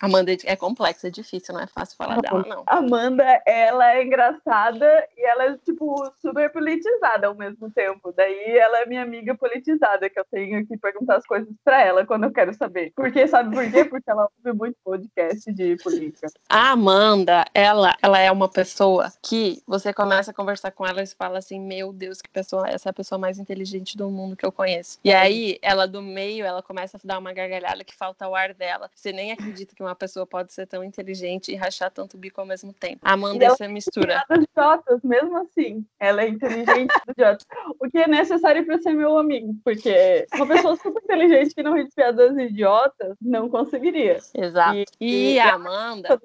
Amanda 0.00 0.32
é 0.44 0.56
complexa, 0.56 1.08
é 1.08 1.10
difícil, 1.10 1.54
não 1.54 1.62
é 1.62 1.66
fácil 1.66 1.96
falar 1.96 2.20
dela, 2.20 2.44
não. 2.46 2.62
Amanda, 2.66 3.24
ela 3.46 3.94
é 3.94 4.04
engraçada 4.04 5.08
e 5.16 5.24
ela 5.24 5.44
é, 5.44 5.58
tipo, 5.58 6.10
super 6.20 6.52
politizada 6.52 7.26
ao 7.26 7.34
mesmo 7.34 7.70
tempo. 7.70 8.12
Daí 8.14 8.56
ela 8.56 8.80
é 8.80 8.86
minha 8.86 9.02
amiga 9.02 9.34
politizada, 9.34 10.10
que 10.10 10.18
eu 10.18 10.24
tenho 10.30 10.66
que 10.66 10.76
perguntar 10.76 11.16
as 11.16 11.26
coisas 11.26 11.48
para 11.64 11.82
ela 11.82 12.06
quando 12.06 12.24
eu 12.24 12.32
quero 12.32 12.52
saber. 12.54 12.92
Porque, 12.94 13.26
sabe 13.26 13.54
por 13.54 13.70
quê? 13.70 13.84
Porque 13.84 14.10
ela 14.10 14.28
ouve 14.44 14.58
muito 14.58 14.76
podcast 14.84 15.52
de 15.52 15.76
política. 15.82 16.28
A 16.48 16.72
Amanda, 16.72 17.44
ela, 17.54 17.94
ela 18.02 18.18
é 18.18 18.30
uma 18.30 18.48
pessoa 18.48 19.12
que 19.22 19.62
você 19.66 19.92
começa 19.92 20.30
a 20.30 20.34
conversar 20.34 20.70
com 20.72 20.86
ela 20.86 21.02
e 21.02 21.06
fala 21.06 21.38
assim: 21.38 21.55
Meu 21.60 21.92
Deus, 21.92 22.20
que 22.20 22.28
pessoa, 22.28 22.68
essa 22.68 22.88
é 22.88 22.90
a 22.90 22.94
pessoa 22.94 23.18
mais 23.18 23.38
inteligente 23.38 23.96
do 23.96 24.10
mundo 24.10 24.36
que 24.36 24.44
eu 24.44 24.52
conheço. 24.52 24.98
E 25.04 25.12
aí, 25.12 25.58
ela 25.62 25.86
do 25.86 26.02
meio, 26.02 26.44
ela 26.44 26.62
começa 26.62 26.96
a 26.96 27.00
dar 27.02 27.18
uma 27.18 27.32
gargalhada 27.32 27.84
que 27.84 27.94
falta 27.94 28.28
o 28.28 28.34
ar 28.34 28.54
dela. 28.54 28.90
Você 28.94 29.12
nem 29.12 29.32
acredita 29.32 29.74
que 29.74 29.82
uma 29.82 29.94
pessoa 29.94 30.26
pode 30.26 30.52
ser 30.52 30.66
tão 30.66 30.82
inteligente 30.82 31.52
e 31.52 31.54
rachar 31.54 31.90
tanto 31.90 32.16
bico 32.16 32.40
ao 32.40 32.46
mesmo 32.46 32.72
tempo. 32.72 32.98
Amanda, 33.02 33.44
essa 33.44 33.64
é 33.64 33.68
mistura. 33.68 34.24
Jotas, 34.56 35.02
mesmo 35.02 35.36
assim, 35.38 35.84
ela 35.98 36.22
é 36.22 36.28
inteligente 36.28 36.92
do 37.06 37.14
Jotas. 37.16 37.46
O 37.78 37.90
que 37.90 37.98
é 37.98 38.08
necessário 38.08 38.64
para 38.64 38.80
ser 38.80 38.92
meu 38.92 39.18
amigo, 39.18 39.54
porque 39.64 40.26
uma 40.34 40.46
pessoa 40.46 40.76
super 40.76 41.02
inteligente 41.02 41.54
que 41.54 41.62
não 41.62 41.74
ri 41.74 41.84
de 41.84 41.94
piadas 41.94 42.36
idiotas 42.36 43.16
não 43.20 43.48
conseguiria. 43.48 44.18
Exato. 44.34 44.84
E, 45.00 45.34
e 45.34 45.38
a 45.38 45.54
Amanda. 45.54 46.20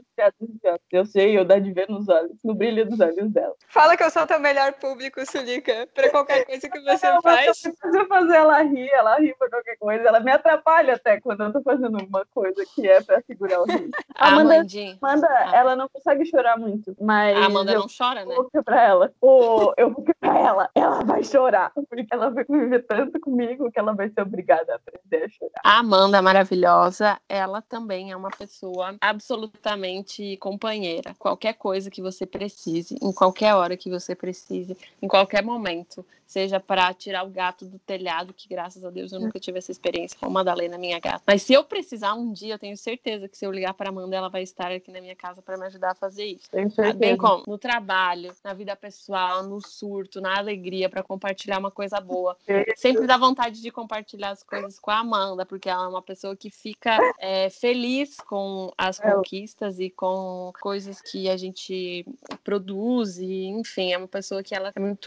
Eu 0.92 1.06
sei, 1.06 1.38
eu 1.38 1.44
dá 1.44 1.58
de 1.58 1.72
ver 1.72 1.90
nos 1.90 2.08
olhos, 2.08 2.38
no 2.44 2.54
brilho 2.54 2.88
dos 2.88 3.00
olhos 3.00 3.32
dela. 3.32 3.56
Fala 3.68 3.98
que 3.98 4.04
eu 4.04 4.10
sou 4.12 4.28
teu 4.28 4.40
melhor 4.40 4.74
público, 4.74 5.21
Sulica, 5.26 5.88
para 5.94 6.10
qualquer 6.10 6.46
coisa 6.46 6.70
que 6.70 6.80
você 6.82 7.10
não, 7.10 7.22
faz. 7.22 7.64
Eu 7.66 8.08
fazer 8.08 8.36
ela 8.36 8.62
rir, 8.62 8.90
ela 8.94 9.20
ri 9.20 9.36
por 9.38 9.50
qualquer 9.50 9.78
coisa, 9.78 10.08
ela 10.08 10.20
me 10.20 10.32
atrapalha 10.32 10.96
até 10.96 11.20
quando 11.20 11.44
eu 11.44 11.54
tô 11.54 11.62
fazendo 11.62 11.98
uma 11.98 12.26
coisa 12.34 12.64
que 12.76 12.88
é 12.88 13.02
para 13.02 13.22
segurar 13.22 13.62
o 13.62 13.66
rir. 13.66 13.90
A 14.16 14.30
Amanda, 14.30 14.64
Amanda 15.02 15.28
ah. 15.28 15.52
ela 15.56 15.76
não 15.76 15.90
consegue 15.90 16.26
chorar 16.26 16.58
muito, 16.58 16.96
mas. 17.00 17.36
A 17.38 17.46
Amanda 17.46 17.74
não 17.74 17.88
chora, 17.88 18.26
né? 18.26 18.36
Eu 18.36 18.50
vou 18.52 18.64
pra 18.64 18.84
ela. 18.84 19.12
Ou 19.20 19.74
eu 19.78 19.92
vou 19.92 20.04
pra 20.20 20.40
ela, 20.40 20.70
ela 20.76 21.04
vai 21.04 21.24
chorar, 21.24 21.72
porque 21.74 22.06
ela 22.12 22.30
vai 22.30 22.46
conviver 22.46 22.86
tanto 22.86 23.20
comigo 23.20 23.72
que 23.72 23.80
ela 23.80 23.94
vai 23.94 24.10
ser 24.10 24.22
obrigada 24.22 24.74
a 24.74 24.76
aprender 24.76 25.26
a 25.26 25.30
chorar. 25.30 25.62
A 25.64 25.80
Amanda, 25.80 26.22
maravilhosa, 26.22 27.20
ela 27.28 27.62
também 27.62 28.12
é 28.12 28.16
uma 28.16 28.30
pessoa 28.30 28.96
absolutamente 29.02 30.38
companheira. 30.38 31.14
Qualquer 31.18 31.54
coisa 31.54 31.90
que 31.90 32.02
você 32.02 32.26
precise, 32.26 32.96
em 33.02 33.12
qualquer 33.12 33.56
hora 33.56 33.78
que 33.78 33.90
você 33.90 34.16
precise, 34.16 34.78
em 35.02 35.08
qualquer 35.12 35.44
momento, 35.44 36.06
seja 36.26 36.58
para 36.58 36.94
tirar 36.94 37.26
o 37.26 37.30
gato 37.30 37.66
do 37.66 37.78
telhado, 37.78 38.34
que 38.34 38.48
graças 38.48 38.86
a 38.86 38.90
Deus 38.90 39.12
eu 39.12 39.20
nunca 39.20 39.38
tive 39.38 39.58
essa 39.58 39.70
experiência 39.70 40.18
com 40.18 40.28
a 40.28 40.30
Madalena, 40.30 40.78
minha 40.78 40.98
gata. 40.98 41.22
Mas 41.28 41.42
se 41.42 41.52
eu 41.52 41.62
precisar 41.66 42.14
um 42.14 42.32
dia, 42.32 42.54
eu 42.54 42.60
tenho 42.60 42.78
certeza 42.78 43.28
que 43.28 43.38
se 43.38 43.46
eu 43.46 43.52
ligar 43.52 43.74
para 43.74 43.90
Amanda, 43.90 44.16
ela 44.16 44.30
vai 44.30 44.42
estar 44.42 44.72
aqui 44.72 44.90
na 44.90 45.02
minha 45.02 45.16
casa 45.16 45.42
para 45.42 45.58
me 45.58 45.66
ajudar 45.66 45.92
a 45.92 45.96
fazer 45.96 46.24
isso. 46.24 46.50
Bem 46.96 47.18
como 47.18 47.44
no 47.46 47.58
trabalho, 47.58 48.34
na 48.46 48.54
vida 48.54 48.74
pessoal, 48.78 49.44
no 49.44 49.60
surto, 49.60 50.22
na 50.22 50.38
alegria, 50.38 50.90
para 50.90 51.04
compartilhar 51.04 51.60
uma 51.60 51.72
coisa 51.72 52.00
boa. 52.00 52.38
Sempre 52.78 53.06
dá 53.06 53.18
vontade 53.18 53.62
de 53.62 53.70
compartilhar 53.70 54.30
as 54.30 54.42
coisas 54.42 54.80
com 54.80 54.90
a 54.90 55.00
Amanda, 55.00 55.46
porque 55.46 55.70
ela 55.70 55.84
é 55.84 55.88
uma 55.90 56.02
pessoa 56.02 56.34
que 56.34 56.50
fica 56.50 56.98
é, 57.20 57.50
feliz 57.52 58.16
com 58.22 58.72
as 58.78 59.02
é. 59.02 59.12
conquistas 59.12 59.82
e 59.82 59.90
com 59.90 60.54
coisas 60.62 61.02
que 61.02 61.30
a 61.30 61.36
gente 61.36 62.06
produz, 62.42 63.18
e 63.18 63.48
enfim, 63.48 63.92
é 63.92 63.98
uma 63.98 64.08
pessoa 64.08 64.42
que 64.42 64.56
ela 64.56 64.72
é 64.74 64.80
muito 64.80 65.01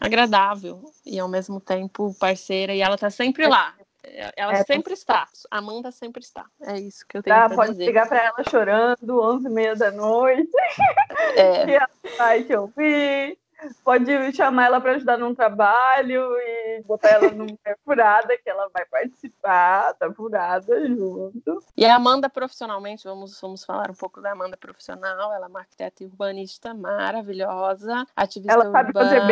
agradável 0.00 0.82
e 1.04 1.18
ao 1.18 1.28
mesmo 1.28 1.60
tempo 1.60 2.14
parceira, 2.18 2.74
e 2.74 2.80
ela 2.80 2.96
tá 2.96 3.10
sempre 3.10 3.46
lá. 3.46 3.74
Ela 4.36 4.52
é, 4.52 4.64
sempre 4.64 4.92
está. 4.92 5.26
Amanda 5.50 5.90
sempre 5.90 6.22
está. 6.22 6.46
É 6.62 6.78
isso 6.78 7.06
que 7.08 7.16
eu 7.16 7.22
tenho 7.22 7.36
tá, 7.36 7.54
pode 7.54 7.72
dizer. 7.72 7.86
ligar 7.86 8.08
para 8.08 8.22
ela 8.22 8.44
chorando, 8.48 9.20
11 9.20 9.46
e 9.46 9.50
meia 9.50 9.74
da 9.74 9.90
noite. 9.90 10.50
É. 11.36 11.66
e 11.70 11.74
ela 11.74 11.90
vai 12.18 12.44
te 12.44 12.54
ouvir 12.54 13.38
pode 13.84 14.32
chamar 14.32 14.66
ela 14.66 14.80
para 14.80 14.92
ajudar 14.92 15.18
num 15.18 15.34
trabalho 15.34 16.30
e 16.38 16.82
botar 16.86 17.10
ela 17.10 17.30
numa 17.30 17.46
furada 17.84 18.36
que 18.36 18.48
ela 18.48 18.68
vai 18.72 18.84
participar, 18.84 19.94
tá 19.94 20.12
furada 20.12 20.86
junto. 20.86 21.62
E 21.76 21.84
a 21.84 21.96
Amanda 21.96 22.28
profissionalmente, 22.28 23.04
vamos, 23.04 23.40
vamos 23.40 23.64
falar 23.64 23.90
um 23.90 23.94
pouco 23.94 24.20
da 24.20 24.32
Amanda 24.32 24.56
profissional, 24.56 25.32
ela 25.32 25.46
é 25.46 25.48
uma 25.48 25.60
arquiteta 25.60 26.04
urbanista 26.04 26.74
maravilhosa, 26.74 28.06
ativista 28.14 28.52
ela 28.52 28.70
sabe 28.70 28.88
urbana, 28.88 29.08
fazer 29.08 29.26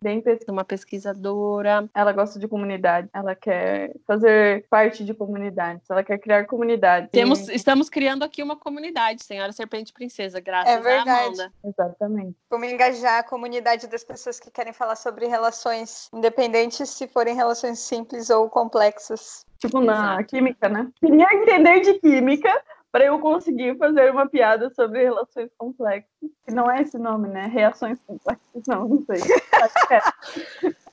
bem, 0.00 0.22
bem 0.22 0.38
uma 0.48 0.64
pesquisadora. 0.64 1.88
Ela 1.94 2.12
gosta 2.12 2.38
de 2.38 2.46
comunidade, 2.46 3.08
ela 3.12 3.34
quer 3.34 3.94
fazer 4.06 4.66
parte 4.68 5.04
de 5.04 5.14
comunidades, 5.14 5.88
ela 5.90 6.04
quer 6.04 6.18
criar 6.18 6.46
comunidade. 6.46 7.08
Temos, 7.10 7.48
estamos 7.48 7.88
criando 7.88 8.22
aqui 8.22 8.42
uma 8.42 8.56
comunidade, 8.56 9.24
Senhora 9.24 9.52
Serpente 9.52 9.92
Princesa, 9.92 10.40
graças 10.40 10.72
é 10.72 10.80
verdade. 10.80 11.10
a 11.10 11.24
Amanda. 11.24 11.52
Exatamente. 11.64 12.36
Como 12.48 12.64
engajar 12.64 13.18
a 13.18 13.22
comunidade 13.22 13.63
comunidade 13.64 13.86
das 13.86 14.04
pessoas 14.04 14.38
que 14.38 14.50
querem 14.50 14.72
falar 14.72 14.94
sobre 14.94 15.26
relações, 15.26 16.10
independentes 16.12 16.90
se 16.90 17.08
forem 17.08 17.34
relações 17.34 17.78
simples 17.78 18.28
ou 18.28 18.48
complexas. 18.50 19.46
Tipo 19.58 19.80
na 19.80 20.14
Exato. 20.14 20.24
química, 20.26 20.68
né? 20.68 20.90
Queria 21.00 21.26
entender 21.32 21.80
de 21.80 21.94
química 21.94 22.62
para 22.92 23.06
eu 23.06 23.18
conseguir 23.18 23.76
fazer 23.78 24.10
uma 24.10 24.28
piada 24.28 24.70
sobre 24.74 25.02
relações 25.02 25.50
complexas. 25.56 26.10
Que 26.46 26.54
não 26.54 26.70
é 26.70 26.82
esse 26.82 26.98
nome, 26.98 27.28
né? 27.28 27.46
Reações 27.46 27.98
complexas, 28.06 28.62
não, 28.68 28.86
não 28.86 29.02
sei. 29.06 29.20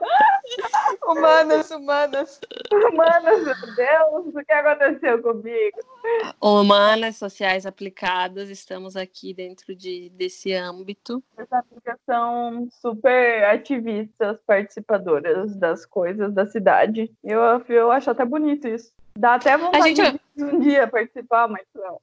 Humanas, 1.06 1.70
humanas. 1.70 2.40
Humanas, 2.72 3.44
meu 3.44 3.74
Deus, 3.74 4.34
o 4.34 4.44
que 4.44 4.52
aconteceu 4.52 5.22
comigo? 5.22 5.78
Humanas, 6.40 7.16
sociais 7.16 7.66
aplicadas, 7.66 8.48
estamos 8.50 8.96
aqui 8.96 9.34
dentro 9.34 9.74
de, 9.74 10.10
desse 10.10 10.52
âmbito. 10.52 11.22
Essa 11.36 11.58
aplicação 11.58 12.68
super 12.70 13.44
ativistas, 13.44 14.38
participadoras 14.46 15.56
das 15.56 15.84
coisas 15.84 16.32
da 16.32 16.46
cidade. 16.46 17.10
Eu, 17.22 17.40
eu 17.68 17.90
acho 17.90 18.10
até 18.10 18.24
bonito 18.24 18.68
isso. 18.68 18.92
Dá 19.18 19.34
até 19.34 19.56
vontade 19.56 20.00
a 20.00 20.04
gente... 20.04 20.20
de 20.36 20.44
um 20.44 20.60
dia 20.60 20.86
participar, 20.86 21.48
mas 21.48 21.66
não. 21.74 22.00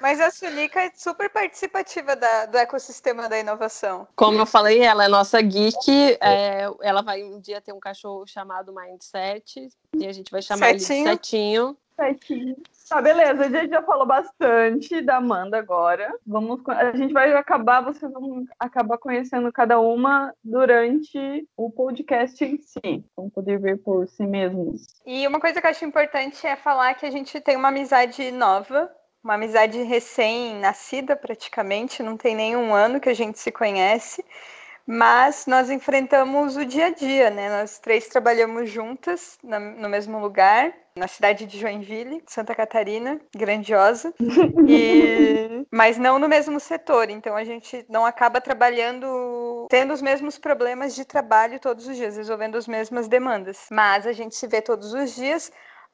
Mas 0.00 0.20
a 0.20 0.30
Sulica 0.30 0.80
é 0.80 0.92
super 0.94 1.28
participativa 1.28 2.14
da, 2.14 2.46
do 2.46 2.56
ecossistema 2.56 3.28
da 3.28 3.36
inovação. 3.36 4.06
Como 4.14 4.38
eu 4.38 4.46
falei, 4.46 4.80
ela 4.80 5.04
é 5.04 5.08
nossa 5.08 5.42
geek. 5.42 6.16
É, 6.20 6.70
ela 6.82 7.02
vai 7.02 7.24
um 7.24 7.40
dia 7.40 7.60
ter 7.60 7.72
um 7.72 7.80
cachorro 7.80 8.24
chamado 8.28 8.72
Mindset. 8.72 9.68
E 9.92 10.06
a 10.06 10.12
gente 10.12 10.30
vai 10.30 10.40
chamar 10.40 10.78
Setinho. 10.78 11.00
ele 11.00 11.04
de 11.04 11.10
Setinho. 11.10 11.76
Setinho. 12.00 12.56
Tá, 12.88 13.02
beleza. 13.02 13.44
A 13.44 13.48
gente 13.48 13.70
já 13.70 13.82
falou 13.82 14.06
bastante 14.06 15.02
da 15.02 15.16
Amanda 15.16 15.58
agora. 15.58 16.12
Vamos, 16.26 16.60
a 16.66 16.92
gente 16.96 17.12
vai 17.12 17.32
acabar, 17.34 17.82
vocês 17.82 18.10
vão 18.10 18.44
acabar 18.58 18.96
conhecendo 18.96 19.52
cada 19.52 19.78
uma 19.78 20.34
durante 20.42 21.46
o 21.56 21.70
podcast 21.70 22.42
em 22.42 22.58
si. 22.58 23.04
Vão 23.14 23.28
poder 23.28 23.60
ver 23.60 23.76
por 23.78 24.08
si 24.08 24.26
mesmos. 24.26 24.86
E 25.06 25.26
uma 25.26 25.38
coisa 25.38 25.60
que 25.60 25.66
eu 25.66 25.70
acho 25.70 25.84
importante 25.84 26.46
é 26.46 26.56
falar 26.56 26.94
que 26.94 27.04
a 27.04 27.10
gente 27.10 27.38
tem 27.40 27.54
uma 27.54 27.68
amizade 27.68 28.30
nova, 28.32 28.90
uma 29.22 29.34
amizade 29.34 29.82
recém-nascida 29.82 31.14
praticamente, 31.14 32.02
não 32.02 32.16
tem 32.16 32.34
nenhum 32.34 32.74
ano 32.74 32.98
que 32.98 33.10
a 33.10 33.14
gente 33.14 33.38
se 33.38 33.52
conhece 33.52 34.24
mas 34.90 35.46
nós 35.46 35.70
enfrentamos 35.70 36.56
o 36.56 36.64
dia 36.64 36.86
a 36.86 36.90
dia, 36.90 37.30
né? 37.30 37.60
Nós 37.60 37.78
três 37.78 38.08
trabalhamos 38.08 38.68
juntas 38.68 39.38
no 39.44 39.88
mesmo 39.88 40.18
lugar, 40.18 40.74
na 40.96 41.06
cidade 41.06 41.46
de 41.46 41.60
Joinville, 41.60 42.24
Santa 42.26 42.56
Catarina, 42.56 43.20
grandiosa, 43.32 44.12
e... 44.66 45.64
mas 45.70 45.96
não 45.96 46.18
no 46.18 46.28
mesmo 46.28 46.58
setor. 46.58 47.08
Então 47.08 47.36
a 47.36 47.44
gente 47.44 47.86
não 47.88 48.04
acaba 48.04 48.40
trabalhando, 48.40 49.68
tendo 49.70 49.94
os 49.94 50.02
mesmos 50.02 50.38
problemas 50.38 50.92
de 50.92 51.04
trabalho 51.04 51.60
todos 51.60 51.86
os 51.86 51.96
dias, 51.96 52.16
resolvendo 52.16 52.58
as 52.58 52.66
mesmas 52.66 53.06
demandas. 53.06 53.68
Mas 53.70 54.08
a 54.08 54.12
gente 54.12 54.34
se 54.34 54.48
vê 54.48 54.60
todos 54.60 54.92
os 54.92 55.14
dias. 55.14 55.52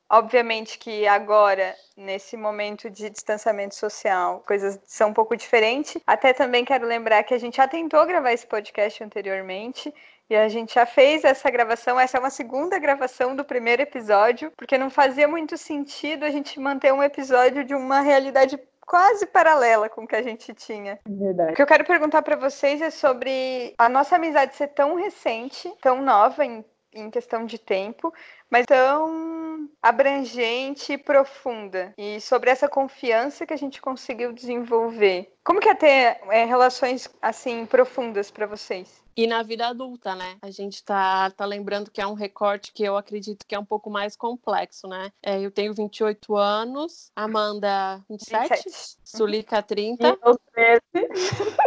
Obviamente 0.08 0.78
que 0.78 1.06
agora, 1.06 1.75
nesse 1.96 2.36
momento 2.36 2.88
de 2.88 3.10
distanciamento 3.10 3.75
social, 3.75 4.42
coisas 4.46 4.78
são 4.84 5.10
um 5.10 5.14
pouco 5.14 5.36
diferentes. 5.36 6.00
Até 6.06 6.32
também 6.32 6.64
quero 6.64 6.86
lembrar 6.86 7.25
que 7.25 7.34
a 7.34 7.38
gente 7.38 7.56
já 7.56 7.66
tentou 7.66 8.06
gravar 8.06 8.32
esse 8.32 8.46
podcast 8.46 9.02
anteriormente. 9.02 9.92
E 10.28 10.34
a 10.34 10.48
gente 10.48 10.75
já 10.75 10.84
fez 10.84 11.22
essa 11.22 11.48
gravação, 11.50 12.00
essa 12.00 12.16
é 12.16 12.20
uma 12.20 12.30
segunda 12.30 12.80
gravação 12.80 13.36
do 13.36 13.44
primeiro 13.44 13.82
episódio, 13.82 14.52
porque 14.56 14.76
não 14.76 14.90
fazia 14.90 15.28
muito 15.28 15.56
sentido 15.56 16.25
a 16.25 16.30
gente 16.30 16.58
manter 16.58 16.92
um 16.92 17.02
episódio 17.02 17.62
de 17.62 17.76
uma 17.76 18.00
realidade 18.00 18.58
quase 18.86 19.26
paralela 19.26 19.88
com 19.88 20.02
o 20.02 20.06
que 20.06 20.16
a 20.16 20.22
gente 20.22 20.54
tinha. 20.54 20.98
Verdade. 21.06 21.52
O 21.52 21.54
que 21.54 21.62
eu 21.62 21.66
quero 21.66 21.84
perguntar 21.84 22.22
para 22.22 22.36
vocês 22.36 22.80
é 22.80 22.90
sobre 22.90 23.75
a 23.76 23.88
nossa 23.88 24.16
amizade 24.16 24.56
ser 24.56 24.68
tão 24.68 24.94
recente, 24.94 25.72
tão 25.80 26.00
nova 26.00 26.44
em, 26.44 26.64
em 26.96 27.10
questão 27.10 27.46
de 27.46 27.58
tempo, 27.58 28.12
mas 28.50 28.66
tão 28.66 29.68
abrangente 29.82 30.94
e 30.94 30.98
profunda. 30.98 31.94
E 31.96 32.20
sobre 32.20 32.50
essa 32.50 32.68
confiança 32.68 33.46
que 33.46 33.54
a 33.54 33.58
gente 33.58 33.80
conseguiu 33.80 34.32
desenvolver. 34.32 35.32
Como 35.44 35.60
que 35.60 35.68
é 35.68 35.74
ter 35.74 36.20
é, 36.30 36.44
relações 36.44 37.08
assim 37.20 37.66
profundas 37.66 38.30
para 38.30 38.46
vocês? 38.46 39.05
E 39.16 39.26
na 39.26 39.42
vida 39.42 39.68
adulta, 39.68 40.14
né? 40.14 40.37
A 40.42 40.50
gente 40.50 40.85
tá, 40.85 41.30
tá 41.30 41.46
lembrando 41.46 41.90
que 41.90 42.02
é 42.02 42.06
um 42.06 42.12
recorte 42.12 42.70
que 42.70 42.85
eu 42.85 42.99
acredito 42.99 43.46
que 43.46 43.54
é 43.54 43.58
um 43.58 43.64
pouco 43.64 43.88
mais 43.88 44.14
complexo, 44.14 44.87
né? 44.87 45.11
É, 45.23 45.40
eu 45.40 45.50
tenho 45.50 45.73
28 45.73 46.37
anos, 46.37 47.11
Amanda 47.16 48.04
27, 48.11 48.64
27. 48.64 48.96
Sulica 49.02 49.62
30. 49.62 50.06
E 50.06 50.18
eu 50.23 50.38
13, 50.56 50.80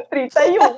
31. 0.09 0.77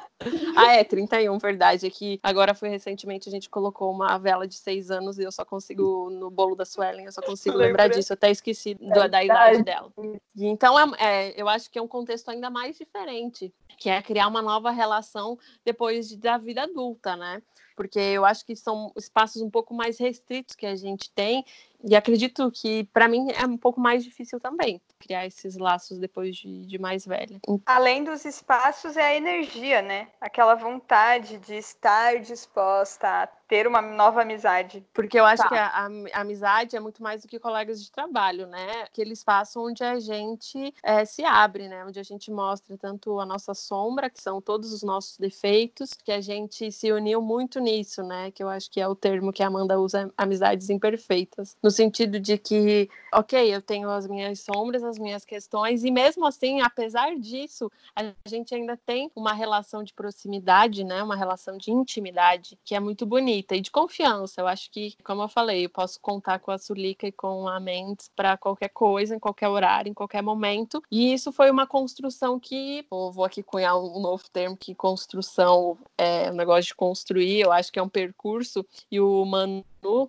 ah, 0.56 0.74
é, 0.74 0.84
31, 0.84 1.38
verdade. 1.38 1.88
É 1.88 2.20
agora 2.22 2.54
foi 2.54 2.70
recentemente 2.70 3.30
a 3.30 3.32
gente 3.32 3.50
colocou 3.50 3.92
uma 3.92 4.18
vela 4.18 4.48
de 4.48 4.56
6 4.56 4.92
anos 4.92 5.18
e 5.18 5.24
eu 5.24 5.32
só 5.32 5.46
consigo, 5.46 6.10
no 6.10 6.30
bolo 6.30 6.56
da 6.56 6.66
Suelen, 6.66 7.06
eu 7.06 7.12
só 7.12 7.22
consigo 7.22 7.58
lembrar 7.58 7.88
disso. 7.88 8.12
Eu 8.12 8.16
até 8.16 8.30
esqueci 8.30 8.76
do, 8.76 9.10
da 9.10 9.24
idade 9.24 9.64
dela. 9.64 9.92
E, 10.36 10.46
então, 10.46 10.78
é, 10.78 10.92
é, 11.00 11.42
eu 11.42 11.48
acho 11.48 11.72
que 11.72 11.80
é 11.80 11.82
um 11.82 11.88
contexto 11.88 12.30
ainda 12.30 12.50
mais 12.50 12.78
diferente, 12.78 13.54
que 13.78 13.90
é 13.90 14.02
criar 14.02 14.28
uma 14.28 14.42
nova 14.42 14.72
relação 14.72 15.40
depois 15.64 16.10
de, 16.10 16.18
da 16.18 16.38
vida 16.38 16.61
adulta, 16.64 17.16
né? 17.16 17.42
porque 17.82 18.00
eu 18.00 18.24
acho 18.24 18.46
que 18.46 18.56
são 18.56 18.92
espaços 18.96 19.42
um 19.42 19.50
pouco 19.50 19.74
mais 19.74 19.98
restritos 19.98 20.56
que 20.56 20.68
a 20.68 20.76
gente 20.76 21.10
tem 21.12 21.44
e 21.84 21.96
acredito 21.96 22.52
que 22.52 22.84
para 22.86 23.08
mim 23.08 23.32
é 23.32 23.46
um 23.46 23.58
pouco 23.58 23.80
mais 23.80 24.04
difícil 24.04 24.40
também 24.40 24.82
criar 25.00 25.26
esses 25.26 25.58
laços 25.58 25.98
depois 25.98 26.36
de, 26.38 26.66
de, 26.66 26.78
mais 26.78 27.06
velha. 27.06 27.40
Além 27.66 28.04
dos 28.04 28.24
espaços, 28.24 28.96
é 28.96 29.02
a 29.04 29.16
energia, 29.16 29.82
né? 29.82 30.08
Aquela 30.22 30.54
vontade 30.54 31.38
de 31.40 31.56
estar 31.56 32.20
disposta 32.20 33.08
a 33.08 33.28
ter 33.52 33.68
uma 33.68 33.82
nova 33.82 34.22
amizade. 34.22 34.86
Porque 34.94 35.20
eu 35.20 35.26
acho 35.26 35.44
tá. 35.44 35.50
que 35.50 35.56
a, 35.56 35.68
a, 35.68 35.88
a, 36.14 36.22
amizade 36.22 36.78
é 36.78 36.80
muito 36.80 37.04
mais 37.04 37.22
do 37.22 37.28
que 37.28 37.38
colegas 37.38 37.84
de 37.84 37.92
trabalho, 37.92 38.48
né? 38.48 38.84
Aquele 38.84 39.12
espaço 39.12 39.60
onde 39.60 39.84
a 39.84 40.00
gente 40.00 40.74
é, 40.82 41.04
se 41.04 41.26
abre, 41.26 41.68
né? 41.68 41.84
Onde 41.84 42.00
a 42.00 42.04
gente 42.04 42.32
mostra 42.32 42.78
tanto 42.78 43.20
a 43.20 43.26
nossa 43.26 43.54
sombra, 43.54 44.10
que 44.10 44.22
são 44.22 44.40
todos 44.40 44.72
os 44.72 44.84
nossos 44.84 45.18
defeitos, 45.18 45.94
que 45.94 46.14
a 46.14 46.22
gente 46.22 46.72
se 46.72 46.94
uniu 46.94 47.22
muito 47.22 47.60
nisso, 47.60 48.04
né? 48.04 48.32
Que 48.32 48.42
eu 48.42 48.48
acho 48.48 48.72
que 48.72 48.80
é 48.80 48.88
o 48.88 48.96
termo 48.96 49.34
que 49.34 49.44
a 49.44 49.48
Amanda 49.48 49.78
usa, 49.78 50.10
amizades 50.18 50.70
imperfeitas. 50.70 51.58
No 51.62 51.71
sentido 51.72 52.20
de 52.20 52.38
que, 52.38 52.90
ok, 53.14 53.54
eu 53.54 53.62
tenho 53.62 53.90
as 53.90 54.08
minhas 54.08 54.40
sombras, 54.42 54.84
as 54.84 54.98
minhas 55.00 55.26
questões, 55.26 55.84
e 55.84 55.92
mesmo 55.92 56.26
assim, 56.26 56.62
apesar 56.62 57.16
disso, 57.18 57.72
a 57.96 58.14
gente 58.28 58.54
ainda 58.54 58.78
tem 58.78 59.12
uma 59.16 59.34
relação 59.34 59.84
de 59.84 59.94
proximidade, 59.94 60.84
né? 60.84 61.02
Uma 61.02 61.16
relação 61.16 61.58
de 61.58 61.72
intimidade, 61.72 62.58
que 62.64 62.76
é 62.76 62.80
muito 62.80 63.06
bonita 63.06 63.56
e 63.56 63.62
de 63.62 63.72
confiança. 63.72 64.42
Eu 64.42 64.48
acho 64.48 64.70
que, 64.72 64.96
como 65.04 65.22
eu 65.24 65.30
falei, 65.30 65.66
eu 65.66 65.70
posso 65.70 66.00
contar 66.00 66.40
com 66.40 66.52
a 66.52 66.58
Sulica 66.58 67.08
e 67.08 67.12
com 67.12 67.48
a 67.48 67.60
Mendes 67.60 68.10
para 68.16 68.38
qualquer 68.38 68.70
coisa, 68.70 69.16
em 69.16 69.20
qualquer 69.20 69.48
horário, 69.48 69.90
em 69.90 69.94
qualquer 69.94 70.22
momento. 70.22 70.82
E 70.92 71.14
isso 71.14 71.32
foi 71.32 71.50
uma 71.50 71.68
construção 71.68 72.40
que, 72.40 72.86
vou 72.90 73.24
aqui 73.24 73.42
cunhar 73.44 73.78
um 73.78 74.00
novo 74.00 74.24
termo, 74.32 74.58
que 74.58 74.76
construção 74.76 75.78
é 75.98 76.32
um 76.32 76.36
negócio 76.36 76.68
de 76.68 76.76
construir, 76.76 77.42
eu 77.42 77.52
acho 77.52 77.72
que 77.72 77.80
é 77.80 77.84
um 77.84 77.90
percurso, 77.90 78.66
e 78.92 79.00
o 79.00 79.26
Manu 79.26 79.66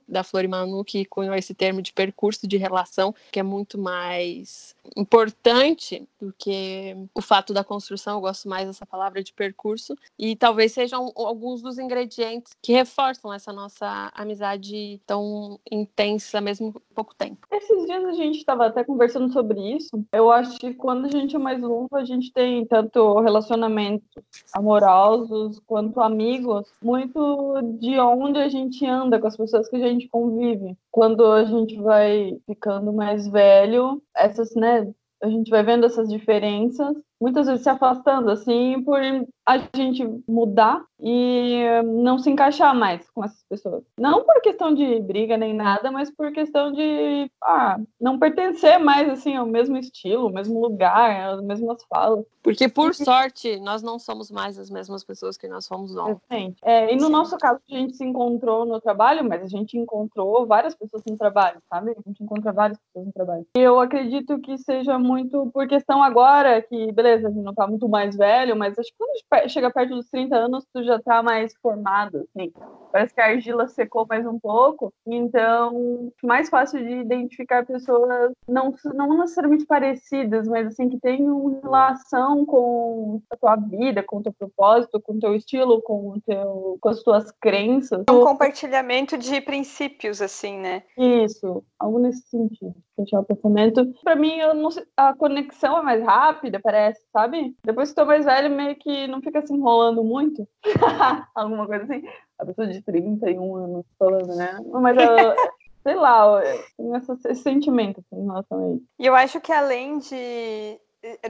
da 0.09 0.23
Florimanu, 0.23 0.85
que 0.85 1.05
cunhou 1.05 1.35
esse 1.35 1.55
termo 1.55 1.81
de 1.81 1.93
percurso 1.93 2.47
de 2.47 2.57
relação, 2.57 3.15
que 3.31 3.41
é 3.41 3.43
muito 3.43 3.79
mais 3.79 4.75
importante 4.97 6.09
do 6.21 6.33
que 6.37 6.97
o 7.15 7.23
fato 7.23 7.53
da 7.53 7.65
construção, 7.65 8.15
eu 8.15 8.21
gosto 8.21 8.49
mais 8.49 8.67
dessa 8.67 8.87
palavra 8.87 9.23
de 9.23 9.33
percurso, 9.33 9.97
e 10.19 10.37
talvez 10.37 10.73
sejam 10.73 11.13
alguns 11.17 11.63
dos 11.63 11.79
ingredientes 11.79 12.53
que 12.61 12.73
reforçam 12.73 13.33
essa 13.33 13.53
nossa 13.53 14.11
amizade 14.15 15.01
tão 15.07 15.59
intensa, 15.71 16.41
mesmo 16.41 16.75
pouco 16.95 17.15
tempo. 17.15 17.47
Esses 17.51 17.87
dias 17.87 18.05
a 18.05 18.13
gente 18.13 18.39
estava 18.39 18.67
até 18.67 18.85
conversando 18.85 19.33
sobre 19.33 19.61
isso. 19.77 20.05
Eu 20.13 20.31
acho 20.31 20.59
que 20.59 20.75
quando 20.75 21.07
a 21.07 21.11
gente 21.11 21.37
é 21.37 21.39
mais 21.39 21.61
novo, 21.61 21.89
a 21.93 22.05
gente 22.05 22.33
tem 22.33 22.65
tanto 22.67 23.21
relacionamentos 23.21 24.07
amorosos 24.53 25.61
quanto 25.67 26.01
amigos, 26.01 26.73
muito 26.83 27.61
de 27.79 27.99
onde 27.99 28.39
a 28.39 28.49
gente 28.49 28.87
anda 28.87 29.19
com 29.19 29.27
as 29.27 29.37
pessoas 29.37 29.69
que 29.69 29.77
a 29.77 29.89
gente 29.89 30.09
convive. 30.09 30.77
Quando 30.93 31.25
a 31.33 31.45
gente 31.45 31.75
vai 31.83 32.39
ficando 32.47 32.93
mais 32.93 33.27
velho, 33.27 34.03
essas, 34.15 34.55
né, 34.55 34.93
a 35.23 35.29
gente 35.29 35.51
vai 35.51 35.65
vendo 35.65 35.87
essas 35.87 36.09
diferenças, 36.09 36.95
muitas 37.23 37.47
vezes 37.47 37.63
se 37.63 37.71
afastando, 37.71 38.31
assim, 38.33 38.83
por 38.83 39.01
a 39.47 39.59
gente 39.75 40.05
mudar 40.29 40.85
e 41.01 41.65
não 41.85 42.19
se 42.19 42.31
encaixar 42.31 42.75
mais 42.75 43.09
com 43.11 43.25
essas 43.25 43.45
pessoas. 43.49 43.83
Não 43.99 44.25
por 44.25 44.41
questão 44.41 44.73
de 44.73 45.01
briga 45.01 45.37
nem 45.37 45.53
nada, 45.53 45.91
mas 45.91 46.11
por 46.11 46.33
questão 46.33 46.73
de 46.73 47.31
ah, 47.43 47.79
não 48.01 48.19
pertencer 48.19 48.79
mais 48.79 49.09
assim 49.09 49.37
ao 49.37 49.47
mesmo 49.47 49.77
estilo, 49.77 50.27
ao 50.27 50.33
mesmo 50.33 50.61
lugar, 50.61 51.35
às 51.35 51.43
mesmas 51.43 51.83
falas. 51.89 52.25
Porque 52.43 52.69
por 52.69 52.95
sorte 52.95 53.59
nós 53.61 53.83
não 53.83 53.99
somos 53.99 54.31
mais 54.31 54.59
as 54.59 54.71
mesmas 54.71 55.05
pessoas 55.05 55.37
que 55.37 55.49
nós 55.49 55.67
fomos 55.67 55.97
ontem. 55.97 56.55
É, 56.63 56.93
e 56.93 56.97
no 56.97 57.07
Sim. 57.07 57.13
nosso 57.13 57.37
caso 57.37 57.61
a 57.69 57.75
gente 57.75 57.97
se 57.97 58.05
encontrou 58.05 58.65
no 58.65 58.81
trabalho, 58.81 59.25
mas 59.25 59.43
a 59.43 59.47
gente 59.47 59.77
encontrou 59.77 60.47
várias 60.47 60.75
pessoas 60.75 61.03
no 61.09 61.17
trabalho, 61.17 61.61
sabe? 61.69 61.93
A 61.93 62.09
gente 62.09 62.23
encontra 62.23 62.53
várias 62.53 62.79
pessoas 62.79 63.07
no 63.07 63.13
trabalho. 63.13 63.47
E 63.57 63.61
eu 63.61 63.79
acredito 63.81 64.39
que 64.41 64.57
seja 64.59 64.99
muito 64.99 65.51
por 65.53 65.67
questão 65.67 66.03
agora 66.03 66.63
que, 66.63 66.93
beleza, 66.93 67.12
a 67.13 67.29
gente 67.29 67.43
não 67.43 67.55
tá 67.55 67.67
muito 67.67 67.89
mais 67.89 68.17
velho, 68.17 68.57
mas 68.57 68.79
acho 68.79 68.91
que 68.91 68.97
quando 68.99 69.49
chega 69.49 69.71
perto 69.71 69.95
dos 69.95 70.09
30 70.09 70.37
anos, 70.37 70.67
tu 70.73 70.83
já 70.83 71.01
tá 71.01 71.23
mais 71.23 71.55
formado, 71.63 72.29
assim. 72.35 72.53
Parece 72.91 73.15
que 73.15 73.21
a 73.21 73.27
argila 73.27 73.69
secou 73.69 74.07
mais 74.09 74.27
um 74.27 74.39
pouco, 74.39 74.93
então 75.07 76.13
mais 76.23 76.49
fácil 76.49 76.79
de 76.79 76.93
identificar 76.93 77.65
pessoas 77.65 78.33
não, 78.47 78.75
não 78.95 79.19
necessariamente 79.19 79.65
parecidas, 79.65 80.47
mas 80.47 80.67
assim, 80.67 80.89
que 80.89 80.99
têm 80.99 81.29
uma 81.29 81.61
relação 81.63 82.45
com 82.45 83.21
a 83.31 83.37
tua 83.37 83.57
vida, 83.57 84.03
com 84.03 84.19
o 84.19 84.23
teu 84.23 84.33
propósito, 84.33 85.01
com 85.01 85.15
o 85.15 85.19
teu 85.19 85.35
estilo, 85.35 85.81
com, 85.83 86.11
o 86.11 86.21
teu, 86.21 86.79
com 86.81 86.89
as 86.89 87.03
tuas 87.03 87.31
crenças. 87.33 88.05
Um 88.11 88.25
compartilhamento 88.25 89.17
de 89.17 89.41
princípios, 89.41 90.21
assim, 90.21 90.59
né? 90.59 90.83
Isso, 90.97 91.65
algo 91.79 91.99
nesse 91.99 92.29
sentido. 92.29 92.75
Fechar 93.03 93.21
o 93.21 93.25
pensamento. 93.25 93.93
Pra 94.03 94.15
mim, 94.17 94.39
sei, 94.71 94.85
a 94.97 95.15
conexão 95.15 95.79
é 95.79 95.83
mais 95.83 96.03
rápida, 96.03 96.61
parece, 96.61 97.01
sabe? 97.13 97.57
Depois 97.65 97.91
que 97.91 97.97
tô 97.97 98.05
mais 98.05 98.25
velho, 98.25 98.55
meio 98.55 98.77
que 98.77 99.07
não 99.07 99.21
fica 99.21 99.45
se 99.45 99.53
enrolando 99.53 100.05
muito. 100.05 100.47
Alguma 101.35 101.67
coisa 101.67 101.85
assim. 101.85 102.05
A 102.39 102.47
pessoa 102.47 102.67
de 102.67 102.83
31 102.83 103.57
anos 103.57 103.87
falando, 103.99 104.35
né? 104.35 104.59
Mas 104.73 104.97
eu, 104.97 105.07
sei 105.83 105.95
lá, 105.95 106.41
tem 106.77 106.93
esse 106.95 107.43
sentimento 107.43 108.01
assim, 108.01 108.23
em 108.23 108.27
relação 108.27 108.59
a 108.59 108.77
isso. 108.77 108.85
E 108.99 109.07
eu 109.07 109.15
acho 109.15 109.41
que 109.41 109.53
além 109.53 109.99
de 109.99 110.81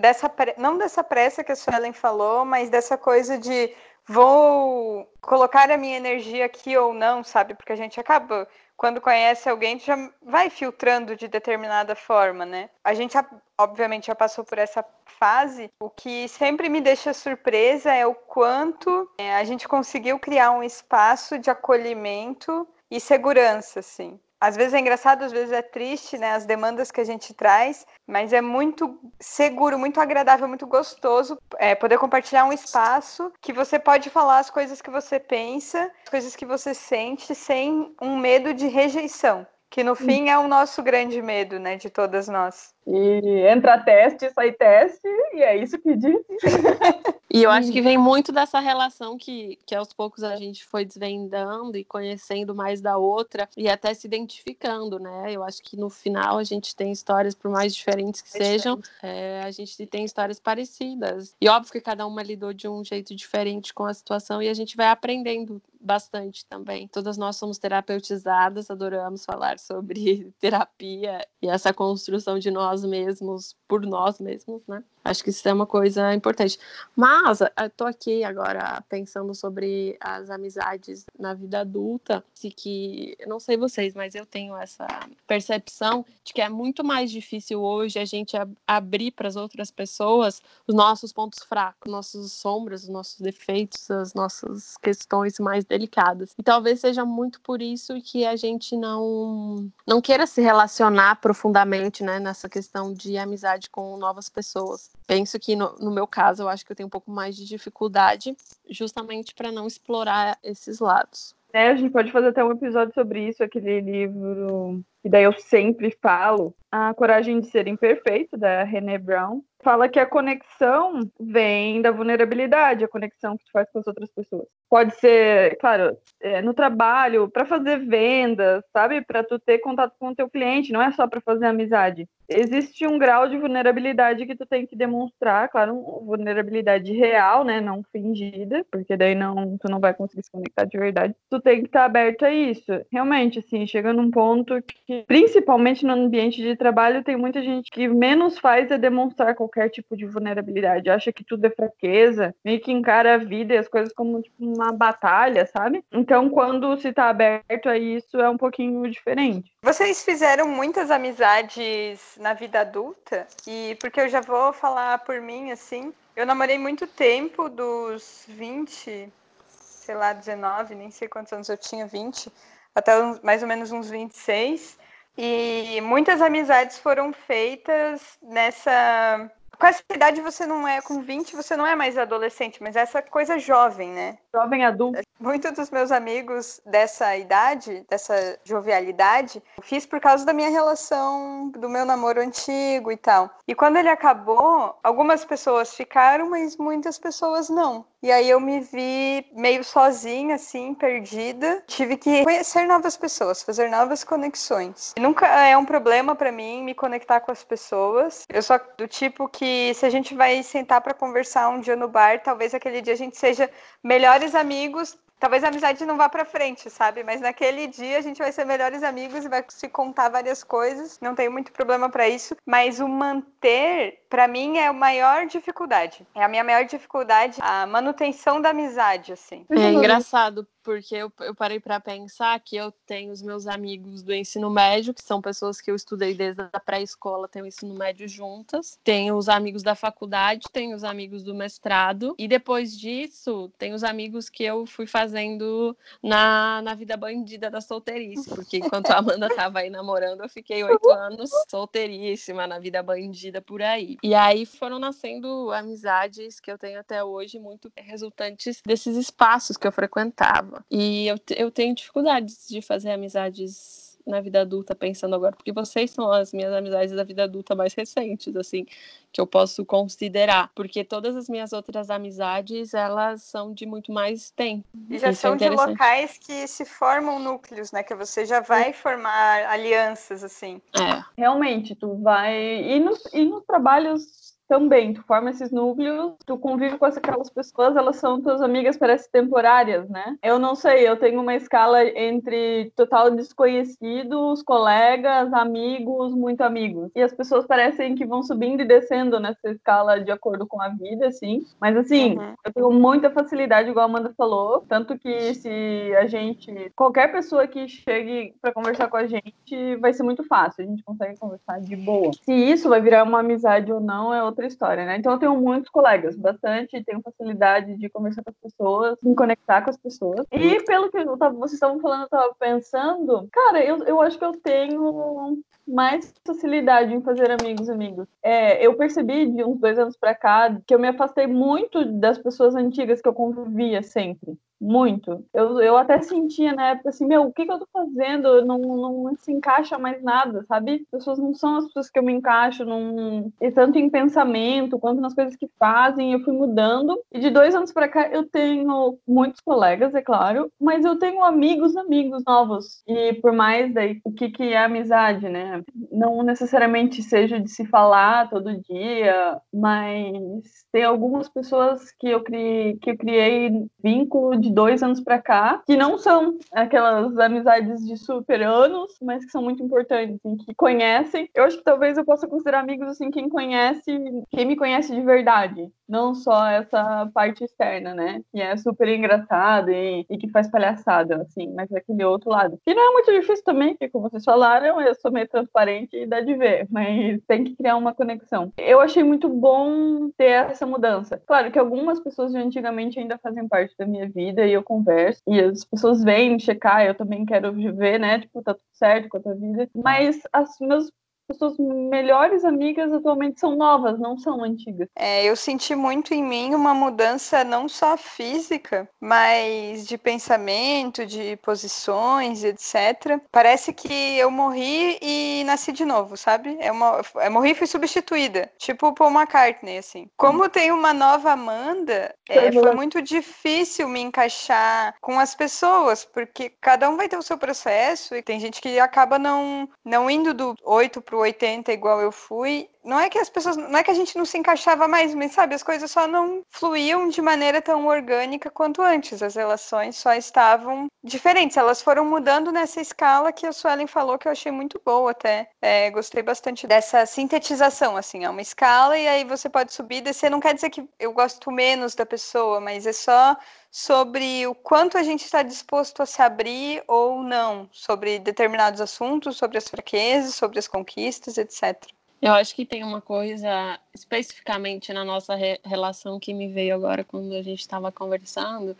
dessa 0.01 0.31
não 0.59 0.77
dessa 0.77 1.03
pressa 1.03 1.43
que 1.43 1.53
a 1.53 1.57
Suelen 1.57 1.93
falou, 1.93 2.45
mas 2.45 2.69
dessa 2.69 2.99
coisa 2.99 3.39
de 3.39 3.75
vou 4.07 5.09
colocar 5.21 5.71
a 5.71 5.77
minha 5.77 5.97
energia 5.97 6.45
aqui 6.45 6.77
ou 6.77 6.93
não, 6.93 7.23
sabe? 7.23 7.55
Porque 7.55 7.73
a 7.73 7.77
gente 7.77 7.99
acaba 7.99 8.47
quando 8.83 9.01
conhece 9.01 9.49
alguém, 9.49 9.79
já 9.79 9.97
vai 10.21 10.51
filtrando 10.51 11.15
de 11.15 11.29
determinada 11.29 11.95
forma, 11.95 12.45
né? 12.45 12.69
A 12.83 12.93
gente, 12.95 13.17
obviamente, 13.57 14.09
já 14.09 14.15
passou 14.15 14.45
por 14.45 14.59
essa 14.59 14.85
fase. 15.07 15.71
O 15.81 15.89
que 15.89 16.27
sempre 16.27 16.69
me 16.69 16.81
deixa 16.81 17.15
surpresa 17.15 17.95
é 17.95 18.05
o 18.05 18.13
quanto 18.13 19.09
é, 19.19 19.37
a 19.37 19.45
gente 19.45 19.69
conseguiu 19.69 20.19
criar 20.19 20.51
um 20.51 20.65
espaço 20.65 21.39
de 21.39 21.49
acolhimento 21.49 22.67
e 22.91 22.99
segurança, 22.99 23.79
assim. 23.79 24.19
Às 24.43 24.57
vezes 24.57 24.75
é 24.75 24.81
engraçado, 24.81 25.23
às 25.23 25.31
vezes 25.31 25.53
é 25.53 25.63
triste, 25.63 26.19
né? 26.19 26.33
As 26.33 26.45
demandas 26.45 26.91
que 26.91 27.01
a 27.01 27.05
gente 27.05 27.33
traz, 27.33 27.87
mas 28.05 28.33
é 28.33 28.41
muito 28.41 28.99
seguro, 29.21 29.79
muito 29.79 30.01
agradável, 30.01 30.49
muito 30.49 30.67
gostoso 30.67 31.39
é, 31.61 31.77
poder 31.77 31.97
compartilhar 31.97 32.45
um 32.45 32.53
espaço 32.53 33.33
que 33.41 33.53
você 33.53 33.79
pode 33.79 34.11
falar 34.11 34.41
as 34.41 34.51
coisas 34.51 34.83
que 34.83 34.91
você 34.91 35.21
pensa, 35.21 35.89
as 36.03 36.09
coisas 36.09 36.35
que 36.35 36.45
você 36.45 36.75
sente, 36.75 37.37
sem 37.37 37.95
um 38.03 38.17
medo 38.19 38.53
de 38.53 38.67
rejeição. 38.67 39.47
Que 39.71 39.85
no 39.85 39.95
fim 39.95 40.29
é 40.29 40.37
o 40.37 40.49
nosso 40.49 40.83
grande 40.83 41.23
medo, 41.23 41.61
né, 41.61 41.77
de 41.77 41.89
todas 41.89 42.27
nós. 42.27 42.75
E 42.85 43.47
entra 43.47 43.79
teste, 43.79 44.29
sai 44.31 44.51
teste, 44.51 45.07
e 45.35 45.41
é 45.41 45.57
isso 45.57 45.79
que 45.79 45.95
diz. 45.95 46.21
e 47.33 47.43
eu 47.45 47.51
acho 47.51 47.73
que 47.73 47.81
vem 47.81 47.97
muito 47.97 48.31
dessa 48.31 48.61
relação 48.61 49.17
que, 49.17 49.59
que 49.65 49.75
aos 49.75 49.91
poucos 49.91 50.23
a 50.23 50.37
gente 50.37 50.63
foi 50.67 50.85
desvendando 50.85 51.79
e 51.79 51.85
conhecendo 51.85 52.55
mais 52.55 52.83
da 52.83 52.99
outra 52.99 53.49
e 53.57 53.71
até 53.71 53.95
se 53.95 54.07
identificando, 54.07 54.99
né? 54.99 55.33
Eu 55.33 55.43
acho 55.43 55.63
que 55.63 55.75
no 55.75 55.89
final 55.89 56.37
a 56.37 56.45
gente 56.45 56.77
tem 56.77 56.93
histórias, 56.93 57.35
por 57.35 57.51
mais 57.51 57.75
diferentes 57.75 58.21
que 58.21 58.37
é 58.37 58.45
sejam, 58.45 58.79
é, 59.03 59.41
a 59.43 59.51
gente 59.51 59.87
tem 59.87 60.05
histórias 60.05 60.39
parecidas. 60.39 61.35
E 61.41 61.49
óbvio 61.49 61.73
que 61.73 61.81
cada 61.81 62.07
uma 62.07 62.23
lidou 62.23 62.53
de 62.53 62.69
um 62.69 62.85
jeito 62.85 63.15
diferente 63.15 63.73
com 63.73 63.87
a 63.87 63.95
situação 63.95 64.43
e 64.43 64.49
a 64.51 64.55
gente 64.55 64.77
vai 64.77 64.89
aprendendo 64.89 65.63
bastante 65.81 66.45
também. 66.45 66.87
Todas 66.87 67.17
nós 67.17 67.37
somos 67.37 67.59
terapeutizadas, 67.59 68.71
adoramos 68.71 69.25
falar 69.25 69.59
sobre 69.59 70.31
terapia 70.39 71.27
e 71.41 71.49
essa 71.49 71.73
construção 71.73 72.39
de 72.39 72.51
nós 72.51 72.85
mesmos 72.85 73.57
por 73.67 73.87
nós 73.87 74.21
mesmos, 74.21 74.63
né? 74.69 74.85
Acho 75.05 75.25
que 75.25 75.31
isso 75.31 75.49
é 75.49 75.53
uma 75.53 75.67
coisa 75.67 76.15
importante. 76.15 76.59
Mas 76.95 77.22
eu 77.27 77.71
tô 77.71 77.85
aqui 77.85 78.25
agora 78.25 78.83
pensando 78.89 79.35
sobre 79.35 79.97
as 80.01 80.31
amizades 80.31 81.05
na 81.19 81.35
vida 81.35 81.61
adulta, 81.61 82.25
e 82.43 82.51
que 82.51 83.17
não 83.27 83.39
sei 83.39 83.57
vocês, 83.57 83.95
mas 83.95 84.15
eu 84.15 84.27
tenho 84.27 84.57
essa 84.57 84.87
percepção 85.27 86.05
de 86.25 86.33
que 86.33 86.41
é 86.41 86.49
muito 86.49 86.83
mais 86.83 87.11
difícil 87.11 87.63
hoje 87.63 87.99
a 87.99 88.05
gente 88.05 88.37
abrir 88.67 89.13
para 89.13 89.29
as 89.29 89.37
outras 89.37 89.71
pessoas 89.71 90.43
os 90.67 90.75
nossos 90.75 91.13
pontos 91.13 91.41
fracos, 91.41 91.91
nossas 91.91 92.33
sombras, 92.33 92.83
os 92.85 92.89
nossos 92.89 93.21
defeitos, 93.21 93.91
as 93.91 94.15
nossas 94.15 94.77
questões 94.79 95.39
mais 95.39 95.65
delicadas. 95.65 96.35
E 96.39 96.43
talvez 96.43 96.81
seja 96.81 97.05
muito 97.05 97.41
por 97.41 97.63
isso 97.63 98.01
que 98.03 98.25
a 98.25 98.37
gente 98.37 98.77
não 98.77 99.71
não 99.87 100.01
queira 100.01 100.27
se 100.27 100.41
relacionar 100.41 101.21
profundamente, 101.21 102.03
né, 102.03 102.19
nessa 102.19 102.49
questão 102.49 102.93
de 102.93 103.17
amizade 103.17 103.71
com 103.71 103.97
novas 103.97 104.29
pessoas 104.29 104.91
penso 105.13 105.39
que 105.39 105.55
no, 105.55 105.75
no, 105.79 105.91
meu 105.91 106.07
caso 106.07 106.43
eu 106.43 106.49
acho 106.49 106.65
que 106.65 106.73
eu 106.73 106.77
tenho 106.77 106.87
um 106.87 106.91
pouco 106.91 107.11
mais 107.13 107.37
de 107.37 107.47
dificuldade 107.47 108.37
justamente 108.69 109.35
para 109.35 109.53
não 109.53 109.67
explorar 109.67 110.39
esses 110.43 110.81
lados. 110.81 111.35
É, 111.53 111.69
a 111.69 111.77
gente 111.77 111.93
pode 111.93 112.11
fazer 112.11 112.29
até 112.29 112.43
um 112.43 112.53
episódio 112.53 112.95
sobre 112.95 113.29
isso, 113.29 113.45
aquele 113.45 113.81
livro 113.81 114.83
que 115.03 115.09
daí 115.09 115.25
eu 115.25 115.33
sempre 115.33 115.91
falo, 116.01 116.55
A 116.71 116.95
Coragem 116.95 117.41
de 117.41 117.49
Ser 117.49 117.67
Imperfeito, 117.67 118.37
da 118.37 118.63
René 118.63 118.97
Brown. 118.97 119.43
Fala 119.63 119.89
que 119.89 119.99
a 119.99 120.07
conexão 120.07 121.01
vem 121.19 121.81
da 121.81 121.91
vulnerabilidade, 121.91 122.85
a 122.85 122.89
conexão 122.89 123.37
que 123.37 123.45
tu 123.45 123.51
faz 123.53 123.71
com 123.71 123.79
as 123.79 123.87
outras 123.87 124.11
pessoas. 124.11 124.47
Pode 124.69 124.95
ser, 124.97 125.57
claro, 125.59 125.97
é, 126.21 126.41
no 126.43 126.55
trabalho, 126.55 127.29
para 127.29 127.45
fazer 127.45 127.79
vendas, 127.79 128.65
sabe? 128.73 129.03
Para 129.03 129.23
tu 129.23 129.39
ter 129.39 129.59
contato 129.59 129.95
com 129.99 130.09
o 130.09 130.15
teu 130.15 130.29
cliente, 130.29 130.73
não 130.73 130.83
é 130.83 130.91
só 130.93 131.07
para 131.07 131.21
fazer 131.21 131.47
amizade 131.47 132.09
existe 132.29 132.87
um 132.87 132.99
grau 132.99 133.29
de 133.29 133.39
vulnerabilidade 133.39 134.27
que 134.27 134.35
tu 134.35 134.47
tem 134.47 134.67
que 134.67 134.77
demonstrar, 134.77 135.49
claro, 135.49 135.75
vulnerabilidade 136.05 136.93
real, 136.93 137.45
né, 137.45 137.61
não 137.61 137.83
fingida, 137.93 138.65
porque 138.71 138.97
daí 138.97 139.15
não, 139.15 139.57
tu 139.59 139.71
não 139.71 139.81
vai 139.81 139.95
conseguir 139.95 140.25
se 140.25 140.31
conectar 140.31 140.65
de 140.65 140.79
verdade. 140.79 141.15
Tu 141.31 141.41
tem 141.41 141.61
que 141.61 141.67
estar 141.67 141.85
aberto 141.85 142.25
a 142.25 142.33
isso. 142.33 142.73
Realmente, 142.91 143.39
assim, 143.39 143.67
chega 143.67 143.93
num 143.93 144.11
ponto 144.11 144.63
que, 144.87 145.05
principalmente 145.07 145.85
no 145.85 145.93
ambiente 145.93 146.41
de 146.41 146.57
trabalho, 146.57 147.05
tem 147.05 147.17
muita 147.17 147.43
gente 147.43 147.71
que 147.71 147.89
menos 147.89 148.39
faz 148.39 148.71
é 148.71 148.79
demonstrar 148.79 149.35
qualquer 149.35 149.52
tipo 149.69 149.97
de 149.97 150.07
vulnerabilidade, 150.07 150.91
acha 150.91 151.13
que 151.13 151.25
tudo 151.25 151.47
é 151.47 151.51
fraqueza, 151.51 152.35
meio 152.45 152.61
que 152.61 152.73
encara 152.73 153.15
a 153.15 153.19
vida 153.19 153.55
e 153.55 153.59
as 153.59 153.69
coisas 153.69 153.93
como 153.93 154.23
tipo, 154.23 154.37
uma 154.39 154.73
batalha, 154.73 155.47
sabe? 155.47 155.85
Então, 155.93 156.29
quando 156.31 156.77
se 156.79 156.93
tá 156.93 157.09
aberto 157.09 157.69
a 157.69 157.77
isso, 157.77 158.21
é 158.21 158.29
um 158.29 158.37
pouquinho 158.37 158.91
diferente. 158.91 159.53
Vocês 159.63 160.05
fizeram 160.05 160.49
muitas 160.49 160.91
amizades 160.91 162.17
na 162.19 162.35
vida 162.35 162.61
adulta? 162.61 163.27
E 163.47 163.77
porque 163.81 164.01
eu 164.01 164.09
já 164.09 164.21
vou 164.21 164.53
falar 164.53 164.99
por 164.99 165.21
mim, 165.21 165.51
assim, 165.51 165.93
eu 166.15 166.27
namorei 166.27 166.59
muito 166.59 166.87
tempo, 166.87 167.49
dos 167.49 168.25
20, 168.29 169.09
sei 169.49 169.95
lá, 169.95 170.13
19, 170.13 170.75
nem 170.75 170.91
sei 170.91 171.09
quantos 171.09 171.33
anos 171.33 171.49
eu 171.49 171.57
tinha, 171.57 171.87
20, 171.87 172.31
até 172.75 172.93
mais 173.23 173.43
ou 173.43 173.49
menos 173.49 173.73
uns 173.73 173.91
26. 173.91 174.79
E 175.17 175.81
muitas 175.83 176.23
amizades 176.23 176.79
foram 176.79 177.13
feitas 177.13 178.19
nessa 178.23 179.31
com 179.59 179.67
essa 179.67 179.83
idade 179.93 180.21
você 180.21 180.47
não 180.47 180.67
é, 180.67 180.81
com 180.81 181.03
20 181.03 181.37
você 181.37 181.57
não 181.57 181.67
é 181.67 181.77
mais 181.77 181.97
adolescente, 181.97 182.63
mas 182.63 182.77
essa 182.77 183.03
coisa 183.03 183.39
jovem, 183.39 183.91
né? 183.91 184.19
Jovem 184.35 184.65
adulto. 184.65 185.01
Muitos 185.23 185.53
dos 185.53 185.71
meus 185.71 185.93
amigos 185.93 186.61
dessa 186.67 187.17
idade, 187.17 187.87
dessa 187.89 188.41
jovialidade, 188.43 189.41
eu 189.57 189.63
fiz 189.63 189.87
por 189.87 190.01
causa 190.01 190.27
da 190.27 190.33
minha 190.33 190.51
relação, 190.51 191.49
do 191.51 191.69
meu 191.69 191.85
namoro 191.85 192.21
antigo 192.21 192.91
e 192.91 192.97
tal. 192.97 193.31
E 193.47 193.55
quando 193.55 193.77
ele 193.77 193.89
acabou, 193.89 194.77
algumas 194.83 195.25
pessoas 195.25 195.75
ficaram, 195.75 196.29
mas 196.29 196.57
muitas 196.57 196.99
pessoas 196.99 197.49
não. 197.49 197.87
E 198.03 198.11
aí 198.11 198.29
eu 198.29 198.41
me 198.41 198.59
vi 198.59 199.25
meio 199.33 199.63
sozinha, 199.63 200.35
assim, 200.35 200.75
perdida. 200.75 201.63
Tive 201.69 201.97
que 201.97 202.25
conhecer 202.25 202.67
novas 202.67 202.97
pessoas, 202.97 203.45
fazer 203.45 203.71
novas 203.71 204.03
conexões. 204.03 204.93
Nunca 204.99 205.29
é 205.29 205.57
um 205.57 205.65
problema 205.65 206.17
para 206.17 206.33
mim 206.33 206.65
me 206.65 206.75
conectar 206.75 207.21
com 207.21 207.31
as 207.31 207.45
pessoas. 207.45 208.27
Eu 208.29 208.43
sou 208.43 208.59
do 208.77 208.89
tipo 208.89 209.29
que 209.29 209.73
se 209.75 209.87
a 209.87 209.91
gente 209.91 210.17
vai 210.17 210.43
sentar 210.43 210.81
para 210.81 210.93
conversar 210.93 211.49
um 211.49 211.61
dia 211.61 211.77
no 211.77 211.87
bar, 211.87 212.21
talvez 212.25 212.53
aquele 212.53 212.83
dia 212.83 212.95
a 212.95 212.97
gente 212.97 213.17
seja 213.17 213.49
melhores 213.85 214.35
amigos 214.35 214.99
talvez 215.23 215.45
a 215.45 215.49
amizade 215.49 215.87
não 215.87 215.97
vá 215.97 216.09
para 216.09 216.25
frente, 216.25 216.69
sabe? 216.69 217.05
Mas 217.05 217.21
naquele 217.21 217.69
dia 217.69 217.97
a 217.97 218.01
gente 218.01 218.19
vai 218.19 218.33
ser 218.33 218.45
melhores 218.45 218.83
amigos 218.83 219.25
e 219.25 219.29
vai 219.29 219.45
se 219.49 219.69
contar 219.69 220.09
várias 220.09 220.43
coisas. 220.43 220.99
Não 221.01 221.15
tenho 221.15 221.31
muito 221.31 221.53
problema 221.53 221.89
para 221.89 222.09
isso, 222.09 222.35
mas 222.45 222.81
o 222.81 222.89
manter, 222.89 224.02
para 224.13 224.29
mim, 224.29 224.59
é 224.59 224.67
a 224.67 224.75
maior 224.75 225.27
dificuldade. 225.27 226.07
É 226.15 226.23
a 226.23 226.29
minha 226.29 226.45
maior 226.45 226.67
dificuldade, 226.67 227.39
a 227.41 227.67
manutenção 227.67 228.43
da 228.43 228.51
amizade, 228.51 229.11
assim. 229.11 229.47
É 229.49 229.73
engraçado, 229.73 230.47
porque 230.63 230.95
eu, 230.95 231.11
eu 231.21 231.35
parei 231.35 231.59
para 231.59 231.81
pensar 231.81 232.39
que 232.41 232.55
eu 232.55 232.71
tenho 232.87 233.11
os 233.11 233.23
meus 233.23 233.47
amigos 233.47 234.03
do 234.03 234.15
ensino 234.15 234.51
médio, 234.51 234.93
que 234.93 235.03
são 235.03 235.21
pessoas 235.21 235.63
que 235.63 235.71
eu 235.71 235.75
estudei 235.75 236.15
desde 236.15 236.43
a 236.53 236.61
pré-escola, 236.61 237.27
tenho 237.27 237.47
o 237.47 237.49
ensino 237.49 237.75
médio 237.75 238.07
juntas, 238.07 238.79
tenho 238.85 239.17
os 239.17 239.31
amigos 239.31 239.63
da 239.63 239.75
faculdade, 239.75 240.47
tenho 240.53 240.77
os 240.77 240.85
amigos 240.85 241.23
do 241.23 241.35
mestrado, 241.35 242.15
e 242.19 242.29
depois 242.29 242.79
disso, 242.79 243.51
tem 243.59 243.73
os 243.73 243.83
amigos 243.83 244.29
que 244.29 244.45
eu 244.45 244.67
fui 244.67 244.87
fazendo 244.87 245.75
na, 246.03 246.61
na 246.63 246.75
vida 246.75 246.99
bandida 246.99 247.51
da 247.51 247.63
solteirice, 247.63 248.29
porque 248.29 248.59
enquanto 248.59 248.91
a 248.91 248.99
Amanda 248.99 249.35
tava 249.35 249.61
aí 249.61 249.71
namorando, 249.71 250.23
eu 250.23 250.29
fiquei 250.29 250.63
oito 250.63 250.91
anos 250.93 251.31
solteiríssima 251.51 252.47
na 252.47 252.59
vida 252.59 252.83
bandida 252.83 253.41
por 253.41 253.63
aí. 253.63 253.97
E 254.03 254.15
aí 254.15 254.45
foram 254.45 254.81
nascendo 254.81 255.53
amizades 255.53 256.41
que 256.41 256.51
eu 256.51 256.59
tenho 256.59 256.81
até 256.81 257.05
hoje, 257.05 257.39
muito 257.39 257.73
resultantes 257.77 258.61
desses 258.67 258.97
espaços 258.97 259.57
que 259.57 259.67
eu 259.67 259.71
frequentava. 259.71 260.65
E 260.69 261.07
eu, 261.07 261.17
eu 261.37 261.51
tenho 261.53 261.75
dificuldades 261.75 262.49
de 262.49 262.61
fazer 262.61 262.91
amizades 262.91 263.92
na 264.07 264.21
vida 264.21 264.41
adulta, 264.41 264.75
pensando 264.75 265.15
agora, 265.15 265.35
porque 265.37 265.53
vocês 265.53 265.91
são 265.91 266.11
as 266.11 266.33
minhas 266.33 266.53
amizades 266.53 266.95
da 266.95 267.05
vida 267.05 267.25
adulta 267.25 267.55
mais 267.55 267.75
recentes, 267.75 268.35
assim, 268.37 268.67
que 269.13 269.21
eu 269.21 269.27
posso 269.27 269.65
considerar, 269.65 270.51
porque 270.55 270.85
todas 270.85 271.17
as 271.17 271.29
minhas 271.29 271.53
outras 271.53 271.91
amizades, 271.91 272.75
elas 272.75 273.23
são 273.23 273.53
de 273.53 273.67
muito 273.67 273.93
mais 273.93 274.31
tempo. 274.31 274.65
E 274.89 274.99
já 274.99 275.11
Isso 275.11 275.27
é 275.27 275.31
são 275.31 275.35
é 275.35 275.37
de 275.37 275.49
locais 275.49 276.19
que 276.19 276.47
se 276.47 276.65
formam 276.65 277.19
núcleos, 277.19 277.73
né, 277.73 277.83
que 277.83 277.95
você 277.95 278.25
já 278.25 278.41
vai 278.41 278.73
formar 278.73 279.45
alianças, 279.47 280.25
assim. 280.25 280.61
É. 280.75 281.05
Realmente, 281.17 281.75
tu 281.75 281.97
vai... 281.97 282.35
E 282.35 282.81
nos, 282.81 283.03
e 283.13 283.25
nos 283.25 283.45
trabalhos 283.45 284.32
também, 284.53 284.93
tu 284.93 285.03
forma 285.05 285.31
esses 285.31 285.51
núcleos, 285.51 286.13
tu 286.27 286.37
convive 286.37 286.77
com 286.77 286.85
aquelas 286.85 287.31
pessoas, 287.31 287.75
elas 287.75 287.97
são 287.97 288.21
tuas 288.21 288.43
amigas, 288.43 288.77
parece 288.77 289.11
temporárias, 289.11 289.89
né? 289.89 290.19
Eu 290.23 290.39
não 290.39 290.55
sei, 290.55 290.87
eu 290.87 290.95
tenho 290.95 291.23
uma 291.23 291.35
escala 291.35 291.83
entre 291.83 292.71
total 292.77 293.11
desconhecidos, 293.11 294.43
colegas, 294.43 295.33
amigos, 295.33 296.15
muito 296.15 296.43
amigos. 296.43 296.91
E 296.95 297.01
as 297.01 297.15
pessoas 297.15 297.47
parecem 297.47 297.95
que 297.95 298.05
vão 298.05 298.23
subindo 298.23 298.61
e 298.61 298.67
descendo 298.67 299.19
nessa 299.19 299.49
escala 299.51 299.99
de 299.99 300.13
acordo 300.13 300.47
com 300.47 300.61
a 300.61 300.69
vida, 300.69 301.07
assim. 301.07 301.47
Mas 301.59 301.75
assim, 301.75 302.19
uhum. 302.19 302.35
eu 302.45 302.53
tenho 302.53 302.71
muita 302.73 303.09
facilidade, 303.09 303.71
igual 303.71 303.87
a 303.87 303.89
Amanda 303.89 304.13
falou, 304.15 304.67
tanto 304.69 304.99
que 304.99 305.35
se 305.35 305.97
a 305.97 306.07
gente, 306.07 306.71
qualquer 306.77 307.11
pessoa 307.11 307.47
que 307.47 307.67
chegue 307.69 308.35
para 308.43 308.53
conversar 308.53 308.89
com 308.89 308.99
a 308.99 309.07
gente, 309.07 309.77
vai 309.81 309.95
ser 309.95 310.03
muito 310.03 310.23
fácil, 310.25 310.63
a 310.63 310.67
gente 310.67 310.85
consegue 310.85 311.19
conversar 311.19 311.59
de 311.59 311.75
boa. 311.75 312.11
Se 312.23 312.35
isso 312.35 312.69
vai 312.69 312.83
virar 312.83 313.03
uma 313.05 313.21
amizade 313.21 313.73
ou 313.73 313.81
não, 313.81 314.13
é 314.13 314.23
outra 314.23 314.42
outra 314.43 314.47
história, 314.47 314.85
né? 314.85 314.97
Então 314.97 315.13
eu 315.13 315.19
tenho 315.19 315.37
muitos 315.41 315.71
colegas, 315.71 316.17
bastante, 316.17 316.83
tenho 316.85 317.01
facilidade 317.01 317.77
de 317.77 317.89
conversar 317.89 318.23
com 318.23 318.31
as 318.31 318.37
pessoas, 318.37 318.99
me 319.03 319.15
conectar 319.15 319.63
com 319.63 319.71
as 319.71 319.77
pessoas. 319.77 320.27
E 320.33 320.61
pelo 320.65 320.91
que 320.91 321.05
tava, 321.17 321.35
vocês 321.35 321.55
estavam 321.55 321.81
falando, 321.81 322.03
eu 322.03 322.09
tava 322.09 322.35
pensando, 322.39 323.29
cara, 323.33 323.65
eu, 323.65 323.85
eu 323.85 324.01
acho 324.01 324.19
que 324.19 324.25
eu 324.25 324.33
tenho 324.33 325.39
mais 325.67 326.13
facilidade 326.27 326.93
em 326.93 327.03
fazer 327.03 327.31
amigos 327.31 327.69
amigos. 327.69 328.09
É, 328.23 328.65
eu 328.65 328.75
percebi 328.75 329.31
de 329.31 329.45
uns 329.45 329.59
dois 329.59 329.79
anos 329.79 329.97
para 329.97 330.15
cá 330.15 330.57
que 330.67 330.75
eu 330.75 330.79
me 330.79 330.89
afastei 330.89 331.27
muito 331.27 331.85
das 331.85 332.19
pessoas 332.19 332.55
antigas 332.55 333.01
que 333.01 333.09
eu 333.09 333.15
convivia 333.15 333.83
sempre 333.83 334.37
muito. 334.63 335.25
Eu, 335.35 335.61
eu 335.61 335.77
até 335.77 336.01
sentia 336.01 336.53
na 336.53 336.71
época 336.71 336.91
assim, 336.91 337.05
meu, 337.05 337.25
o 337.25 337.33
que, 337.33 337.45
que 337.45 337.51
eu 337.53 337.59
tô 337.59 337.67
fazendo? 337.73 338.45
Não, 338.45 338.59
não 338.59 339.17
se 339.17 339.33
encaixa 339.33 339.77
mais 339.77 340.01
nada, 340.03 340.45
sabe? 340.47 340.75
As 340.75 340.91
pessoas 341.01 341.19
não 341.19 341.35
são 341.35 341.57
as 341.57 341.67
pessoas 341.67 341.91
que 341.91 341.99
eu 341.99 342.03
me 342.03 342.13
encaixo, 342.13 342.65
num, 342.65 343.33
e 343.41 343.51
tanto 343.51 343.79
em 343.79 343.91
pensamento 343.91 344.79
quanto 344.79 345.01
nas 345.01 345.15
coisas 345.15 345.35
que 345.35 345.51
fazem, 345.59 346.13
eu 346.13 346.21
fui 346.21 346.33
mudando. 346.33 346.97
E 347.11 347.19
de 347.19 347.31
dois 347.31 347.55
anos 347.55 347.73
para 347.73 347.89
cá 347.89 348.09
eu 348.09 348.25
tenho 348.29 348.99
muitos 349.07 349.41
colegas, 349.41 349.95
é 349.95 350.03
claro, 350.03 350.51
mas 350.61 350.85
eu 350.85 350.97
tenho 350.97 351.25
amigos, 351.25 351.77
amigos 351.77 352.23
novos. 352.25 352.83
E 352.87 353.15
por 353.15 353.33
mais 353.33 353.75
daí, 353.75 354.01
o 354.05 354.13
que, 354.13 354.31
que 354.31 354.45
é 354.45 354.65
amizade, 354.65 355.29
né? 355.29 355.63
Não 355.91 356.23
necessariamente 356.23 357.03
seja 357.03 357.41
de 357.41 357.51
se 357.51 357.67
falar 357.67 358.31
todo 358.31 358.61
dia, 358.63 359.41
mas 359.53 360.23
tem 360.71 360.85
algumas 360.85 361.29
pessoas 361.29 361.91
que 361.99 362.09
eu 362.09 362.23
criei, 362.23 362.77
que 362.79 362.93
eu 362.93 362.97
criei 362.97 363.51
vínculo 363.83 364.39
de 364.39 364.52
dois 364.53 364.83
anos 364.83 365.01
para 365.01 365.21
cá, 365.21 365.63
que 365.67 365.77
não 365.77 365.99
são 365.99 366.39
aquelas 366.53 367.19
amizades 367.19 367.87
de 367.87 367.97
super 367.97 368.43
anos, 368.43 368.93
mas 369.01 369.25
que 369.25 369.31
são 369.31 369.43
muito 369.43 369.63
importantes, 369.63 370.17
assim, 370.17 370.37
que 370.37 370.55
conhecem. 370.55 371.29
Eu 371.35 371.45
acho 371.45 371.59
que 371.59 371.65
talvez 371.65 371.97
eu 371.97 372.05
possa 372.05 372.29
considerar 372.29 372.61
amigos 372.61 372.89
assim 372.89 373.11
quem 373.11 373.29
conhece, 373.29 373.99
quem 374.31 374.47
me 374.47 374.57
conhece 374.57 374.95
de 374.95 375.01
verdade, 375.03 375.69
não 375.93 376.15
só 376.15 376.47
essa 376.47 377.11
parte 377.13 377.45
externa, 377.45 377.95
né? 377.95 378.23
Que 378.33 378.41
é 378.41 378.57
super 378.57 378.89
engraçada 378.89 379.71
e, 379.71 380.07
e 380.09 380.17
que 380.17 380.31
faz 380.31 380.51
palhaçada, 380.51 381.21
assim, 381.21 381.53
mas 381.53 381.71
aquele 381.71 382.03
outro 382.03 382.31
lado. 382.31 382.59
Que 382.65 382.75
não 382.75 382.83
é 382.89 382.93
muito 382.93 383.13
difícil 383.13 383.45
também, 383.45 383.75
porque 383.75 383.91
como 383.91 384.09
vocês 384.09 384.25
falaram, 384.25 384.81
eu 384.81 384.95
sou 384.95 385.13
meio 385.13 385.29
transparente 385.29 385.95
e 385.95 386.07
dá 386.07 386.23
de 386.23 386.35
ver, 386.35 386.67
mas 386.73 387.21
tem 387.29 387.45
que 387.45 387.55
criar 387.55 387.77
uma 387.77 387.95
conexão. 387.95 388.51
Eu 388.57 388.81
achei 388.81 389.03
muito 389.03 389.29
bom 389.29 390.09
ter 390.17 390.47
essa 390.51 390.65
mudança. 390.65 391.23
Claro 391.27 391.53
que 391.53 391.59
algumas 391.59 392.01
pessoas 392.01 392.33
de 392.33 392.39
antigamente 392.39 392.99
ainda 392.99 393.19
fazem 393.19 393.47
parte 393.47 393.75
da 393.77 393.85
minha 393.85 394.09
vida, 394.09 394.47
e 394.47 394.53
eu 394.55 394.63
converso. 394.63 395.21
E 395.29 395.39
as 395.39 395.63
pessoas 395.63 396.03
vêm 396.03 396.39
checar, 396.39 396.87
eu 396.87 396.95
também 396.95 397.27
quero 397.27 397.53
ver, 397.53 398.01
né? 398.01 398.21
Tipo, 398.21 398.43
tá 398.43 398.55
tudo 398.55 398.65
certo 398.73 399.11
com 399.11 399.19
a 399.19 399.21
tua 399.21 399.35
vida. 399.35 399.69
Mas 399.75 400.23
as 400.33 400.59
meus 400.59 400.91
as 401.29 401.37
suas 401.39 401.57
melhores 401.59 402.45
amigas 402.45 402.93
atualmente 402.93 403.41
são 403.41 403.57
novas, 403.57 403.99
não 403.99 404.17
são 404.19 404.43
antigas. 404.43 404.89
É, 404.97 405.25
eu 405.25 405.37
senti 405.37 405.75
muito 405.75 406.15
em 406.15 406.23
mim 406.23 406.55
uma 406.55 406.75
mudança 406.75 407.45
não 407.45 407.69
só 407.69 407.97
física, 407.97 408.89
mas 409.01 409.87
de 409.87 409.97
pensamento, 409.97 411.07
de 411.07 411.37
posições, 411.39 412.45
etc. 412.45 413.21
Parece 413.31 413.73
que 413.73 414.19
eu 414.19 414.31
morri 414.31 414.99
e 415.01 415.43
nasci 415.45 415.73
de 415.73 415.85
novo, 415.85 416.17
sabe? 416.17 416.57
É 416.61 416.71
uma, 416.71 417.01
eu 417.15 417.31
morri 417.31 417.51
e 417.51 417.55
fui 417.55 417.67
substituída, 417.67 418.51
tipo 418.59 418.89
o 418.89 418.95
Paul 418.95 419.11
McCartney, 419.11 419.79
assim. 419.79 420.09
Como 420.17 420.49
tem 420.49 420.71
uma 420.71 420.93
nova 420.93 421.33
Amanda, 421.33 422.15
é, 422.29 422.53
foi 422.53 422.75
muito 422.75 423.01
difícil 423.01 423.89
me 423.89 424.01
encaixar 424.01 424.95
com 425.01 425.19
as 425.19 425.35
pessoas, 425.35 426.05
porque 426.05 426.51
cada 426.61 426.89
um 426.91 426.97
vai 426.97 427.09
ter 427.09 427.17
o 427.17 427.23
seu 427.23 427.39
processo 427.39 428.15
e 428.15 428.23
tem 428.23 428.39
gente 428.39 428.61
que 428.61 428.79
acaba 428.79 429.19
não, 429.19 429.69
não 429.85 430.11
indo 430.11 430.35
do 430.35 430.55
8 430.63 431.01
pro 431.13 431.19
80 431.19 431.71
igual 431.75 432.01
eu 432.01 432.11
fui, 432.11 432.71
não 432.85 432.99
é 432.99 433.09
que 433.09 433.19
as 433.19 433.29
pessoas, 433.29 433.57
não 433.57 433.79
é 433.79 433.83
que 433.83 433.91
a 433.91 433.95
gente 433.95 434.17
não 434.17 434.25
se 434.25 434.37
encaixava 434.37 434.89
mais, 434.89 435.15
mas 435.15 435.33
sabe, 435.33 435.55
as 435.55 435.63
coisas 435.63 435.91
só 435.91 436.07
não 436.07 436.43
fluíam 436.51 437.09
de 437.09 437.23
maneira 437.23 437.63
tão 437.63 437.87
orgânica 437.87 438.51
quanto 438.51 438.83
antes. 438.83 439.23
As 439.23 439.37
relações 439.37 439.97
só 439.97 440.15
estavam 440.15 440.89
diferentes. 441.03 441.57
Elas 441.57 441.81
foram 441.81 442.05
mudando 442.05 442.51
nessa 442.51 442.81
escala 442.81 443.33
que 443.33 443.47
a 443.47 443.53
Suelen 443.53 443.87
falou 443.87 444.19
que 444.19 444.27
eu 444.27 444.33
achei 444.33 444.51
muito 444.51 444.81
boa 444.85 445.13
até. 445.13 445.49
É, 445.61 445.91
gostei 445.91 446.23
bastante 446.23 446.67
dessa 446.67 447.07
sintetização, 447.07 447.97
assim, 447.97 448.25
é 448.25 448.31
uma 448.31 448.43
escala 448.43 448.99
e 448.99 449.07
aí 449.07 449.25
você 449.25 449.49
pode 449.49 449.73
subir 449.73 449.97
e 449.99 450.01
descer. 450.03 450.31
Não 450.31 450.41
quer 450.41 450.55
dizer 450.55 450.71
que 450.71 450.89
eu 450.99 451.13
gosto 451.13 451.51
menos 451.51 451.95
da 451.95 452.05
pessoa, 452.05 452.61
mas 452.61 452.87
é 452.87 452.93
só 452.93 453.37
sobre 453.71 454.47
o 454.47 454.55
quanto 454.55 454.99
a 454.99 455.03
gente 455.03 455.25
está 455.25 455.43
disposto 455.43 456.03
a 456.03 456.07
se 456.07 456.21
abrir 456.21 456.83
ou 456.87 457.23
não 457.23 457.69
sobre 457.73 458.19
determinados 458.19 458.81
assuntos, 458.81 459.37
sobre 459.37 459.59
as 459.59 459.69
fraquezas, 459.69 460.35
sobre 460.35 460.59
as 460.59 460.69
conquistas, 460.69 461.39
etc. 461.39 461.87
Eu 462.23 462.35
acho 462.35 462.55
que 462.55 462.65
tem 462.65 462.85
uma 462.85 463.01
coisa 463.01 463.81
especificamente 463.93 464.93
na 464.93 465.05
nossa 465.05 465.35
re 465.35 465.59
relação 465.65 466.21
que 466.21 466.33
me 466.33 466.47
veio 466.47 466.73
agora 466.77 467.03
quando 467.03 467.35
a 467.35 467.43
gente 467.43 467.59
estava 467.59 467.91
conversando, 467.91 468.77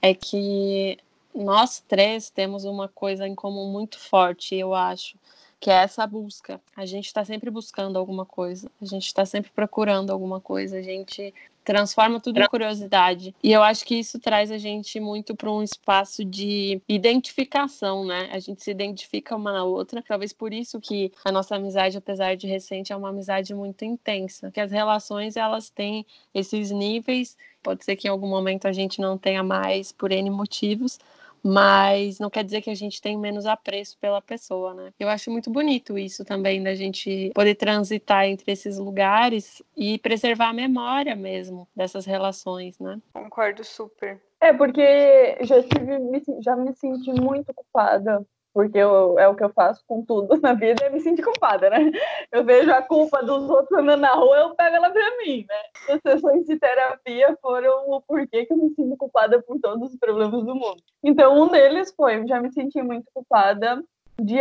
é 0.00 0.14
que 0.14 0.96
nós 1.34 1.84
três 1.86 2.30
temos 2.30 2.64
uma 2.64 2.88
coisa 2.88 3.28
em 3.28 3.34
comum 3.34 3.70
muito 3.70 3.98
forte, 3.98 4.54
eu 4.54 4.72
acho, 4.74 5.18
que 5.60 5.70
é 5.70 5.74
essa 5.74 6.06
busca. 6.06 6.58
A 6.74 6.86
gente 6.86 7.04
está 7.04 7.22
sempre 7.22 7.50
buscando 7.50 7.98
alguma 7.98 8.24
coisa, 8.24 8.70
a 8.80 8.86
gente 8.86 9.06
está 9.06 9.26
sempre 9.26 9.50
procurando 9.50 10.10
alguma 10.10 10.40
coisa, 10.40 10.78
a 10.78 10.82
gente 10.82 11.34
transforma 11.66 12.20
tudo 12.20 12.38
em 12.38 12.46
curiosidade. 12.46 13.34
E 13.42 13.52
eu 13.52 13.60
acho 13.60 13.84
que 13.84 13.96
isso 13.96 14.20
traz 14.20 14.52
a 14.52 14.56
gente 14.56 15.00
muito 15.00 15.34
para 15.34 15.50
um 15.50 15.64
espaço 15.64 16.24
de 16.24 16.80
identificação, 16.88 18.04
né? 18.04 18.28
A 18.30 18.38
gente 18.38 18.62
se 18.62 18.70
identifica 18.70 19.34
uma 19.34 19.52
na 19.52 19.64
outra. 19.64 20.00
Talvez 20.06 20.32
por 20.32 20.54
isso 20.54 20.80
que 20.80 21.12
a 21.24 21.32
nossa 21.32 21.56
amizade, 21.56 21.98
apesar 21.98 22.36
de 22.36 22.46
recente, 22.46 22.92
é 22.92 22.96
uma 22.96 23.08
amizade 23.08 23.52
muito 23.52 23.84
intensa. 23.84 24.48
Que 24.52 24.60
as 24.60 24.70
relações 24.70 25.36
elas 25.36 25.68
têm 25.68 26.06
esses 26.32 26.70
níveis. 26.70 27.36
Pode 27.60 27.84
ser 27.84 27.96
que 27.96 28.06
em 28.06 28.10
algum 28.12 28.28
momento 28.28 28.68
a 28.68 28.72
gente 28.72 29.00
não 29.00 29.18
tenha 29.18 29.42
mais 29.42 29.90
por 29.90 30.12
N 30.12 30.30
motivos, 30.30 31.00
mas 31.46 32.18
não 32.18 32.28
quer 32.28 32.44
dizer 32.44 32.60
que 32.60 32.70
a 32.70 32.74
gente 32.74 33.00
tem 33.00 33.16
menos 33.16 33.46
apreço 33.46 33.96
pela 33.98 34.20
pessoa, 34.20 34.74
né? 34.74 34.92
Eu 34.98 35.08
acho 35.08 35.30
muito 35.30 35.50
bonito 35.50 35.96
isso 35.96 36.24
também, 36.24 36.62
da 36.62 36.74
gente 36.74 37.30
poder 37.34 37.54
transitar 37.54 38.26
entre 38.26 38.50
esses 38.52 38.78
lugares 38.78 39.62
e 39.76 39.98
preservar 39.98 40.48
a 40.48 40.52
memória 40.52 41.14
mesmo 41.14 41.68
dessas 41.74 42.04
relações, 42.04 42.78
né? 42.78 43.00
Concordo 43.12 43.62
super. 43.64 44.20
É, 44.40 44.52
porque 44.52 45.38
já 45.42 45.62
tive, 45.62 46.42
já 46.42 46.56
me 46.56 46.74
senti 46.74 47.10
muito 47.20 47.54
culpada 47.54 48.26
porque 48.56 48.78
eu, 48.78 49.18
é 49.18 49.28
o 49.28 49.34
que 49.34 49.44
eu 49.44 49.50
faço 49.50 49.84
com 49.86 50.02
tudo 50.02 50.28
na 50.40 50.54
vida, 50.54 50.82
é 50.82 50.88
me 50.88 50.98
sentir 50.98 51.22
culpada, 51.22 51.68
né? 51.68 51.92
Eu 52.32 52.42
vejo 52.42 52.72
a 52.72 52.80
culpa 52.80 53.22
dos 53.22 53.50
outros 53.50 53.78
andando 53.78 54.00
na 54.00 54.14
rua, 54.14 54.34
eu 54.34 54.54
pego 54.54 54.76
ela 54.76 54.88
pra 54.88 55.18
mim, 55.18 55.44
né? 55.46 55.94
As 55.94 56.00
sessões 56.00 56.46
de 56.46 56.58
terapia 56.58 57.36
foram 57.42 57.90
o 57.90 58.00
porquê 58.00 58.46
que 58.46 58.54
eu 58.54 58.56
me 58.56 58.70
sinto 58.70 58.96
culpada 58.96 59.42
por 59.42 59.60
todos 59.60 59.92
os 59.92 59.98
problemas 59.98 60.42
do 60.42 60.54
mundo. 60.54 60.82
Então, 61.04 61.38
um 61.38 61.48
deles 61.48 61.92
foi, 61.94 62.16
eu 62.16 62.26
já 62.26 62.40
me 62.40 62.50
senti 62.50 62.80
muito 62.80 63.04
culpada 63.12 63.84
de 64.18 64.38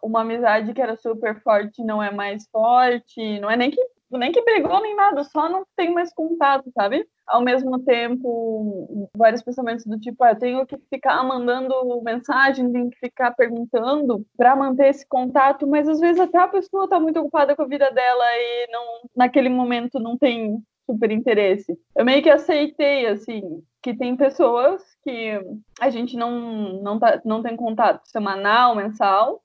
uma 0.00 0.22
amizade 0.22 0.72
que 0.72 0.80
era 0.80 0.96
super 0.96 1.38
forte 1.42 1.84
não 1.84 2.02
é 2.02 2.10
mais 2.10 2.48
forte, 2.50 3.38
não 3.40 3.50
é 3.50 3.58
nem 3.58 3.70
que 3.70 3.90
nem 4.10 4.32
que 4.32 4.42
brigou 4.42 4.80
nem 4.80 4.96
nada, 4.96 5.22
só 5.22 5.48
não 5.50 5.64
tem 5.76 5.92
mais 5.92 6.12
contato, 6.14 6.70
sabe? 6.74 7.06
Ao 7.30 7.40
mesmo 7.40 7.78
tempo, 7.78 9.08
vários 9.16 9.40
pensamentos 9.40 9.84
do 9.86 9.98
tipo, 9.98 10.22
ah, 10.24 10.32
eu 10.32 10.36
tenho 10.36 10.66
que 10.66 10.76
ficar 10.90 11.22
mandando 11.22 11.72
mensagem, 12.02 12.72
tenho 12.72 12.90
que 12.90 12.98
ficar 12.98 13.30
perguntando 13.36 14.26
para 14.36 14.56
manter 14.56 14.88
esse 14.88 15.06
contato, 15.06 15.64
mas 15.64 15.88
às 15.88 16.00
vezes 16.00 16.20
até 16.20 16.38
a 16.38 16.48
pessoa 16.48 16.88
tá 16.88 16.98
muito 16.98 17.20
ocupada 17.20 17.54
com 17.54 17.62
a 17.62 17.68
vida 17.68 17.88
dela 17.92 18.24
e 18.34 18.72
não 18.72 18.84
naquele 19.16 19.48
momento 19.48 20.00
não 20.00 20.18
tem 20.18 20.60
super 20.90 21.12
interesse. 21.12 21.78
Eu 21.94 22.04
meio 22.04 22.20
que 22.20 22.30
aceitei 22.30 23.06
assim 23.06 23.62
que 23.80 23.94
tem 23.94 24.16
pessoas 24.16 24.82
que 25.04 25.40
a 25.80 25.88
gente 25.88 26.16
não 26.16 26.82
não, 26.82 26.98
tá, 26.98 27.20
não 27.24 27.42
tem 27.42 27.56
contato 27.56 28.04
semanal, 28.06 28.74
mensal, 28.74 29.40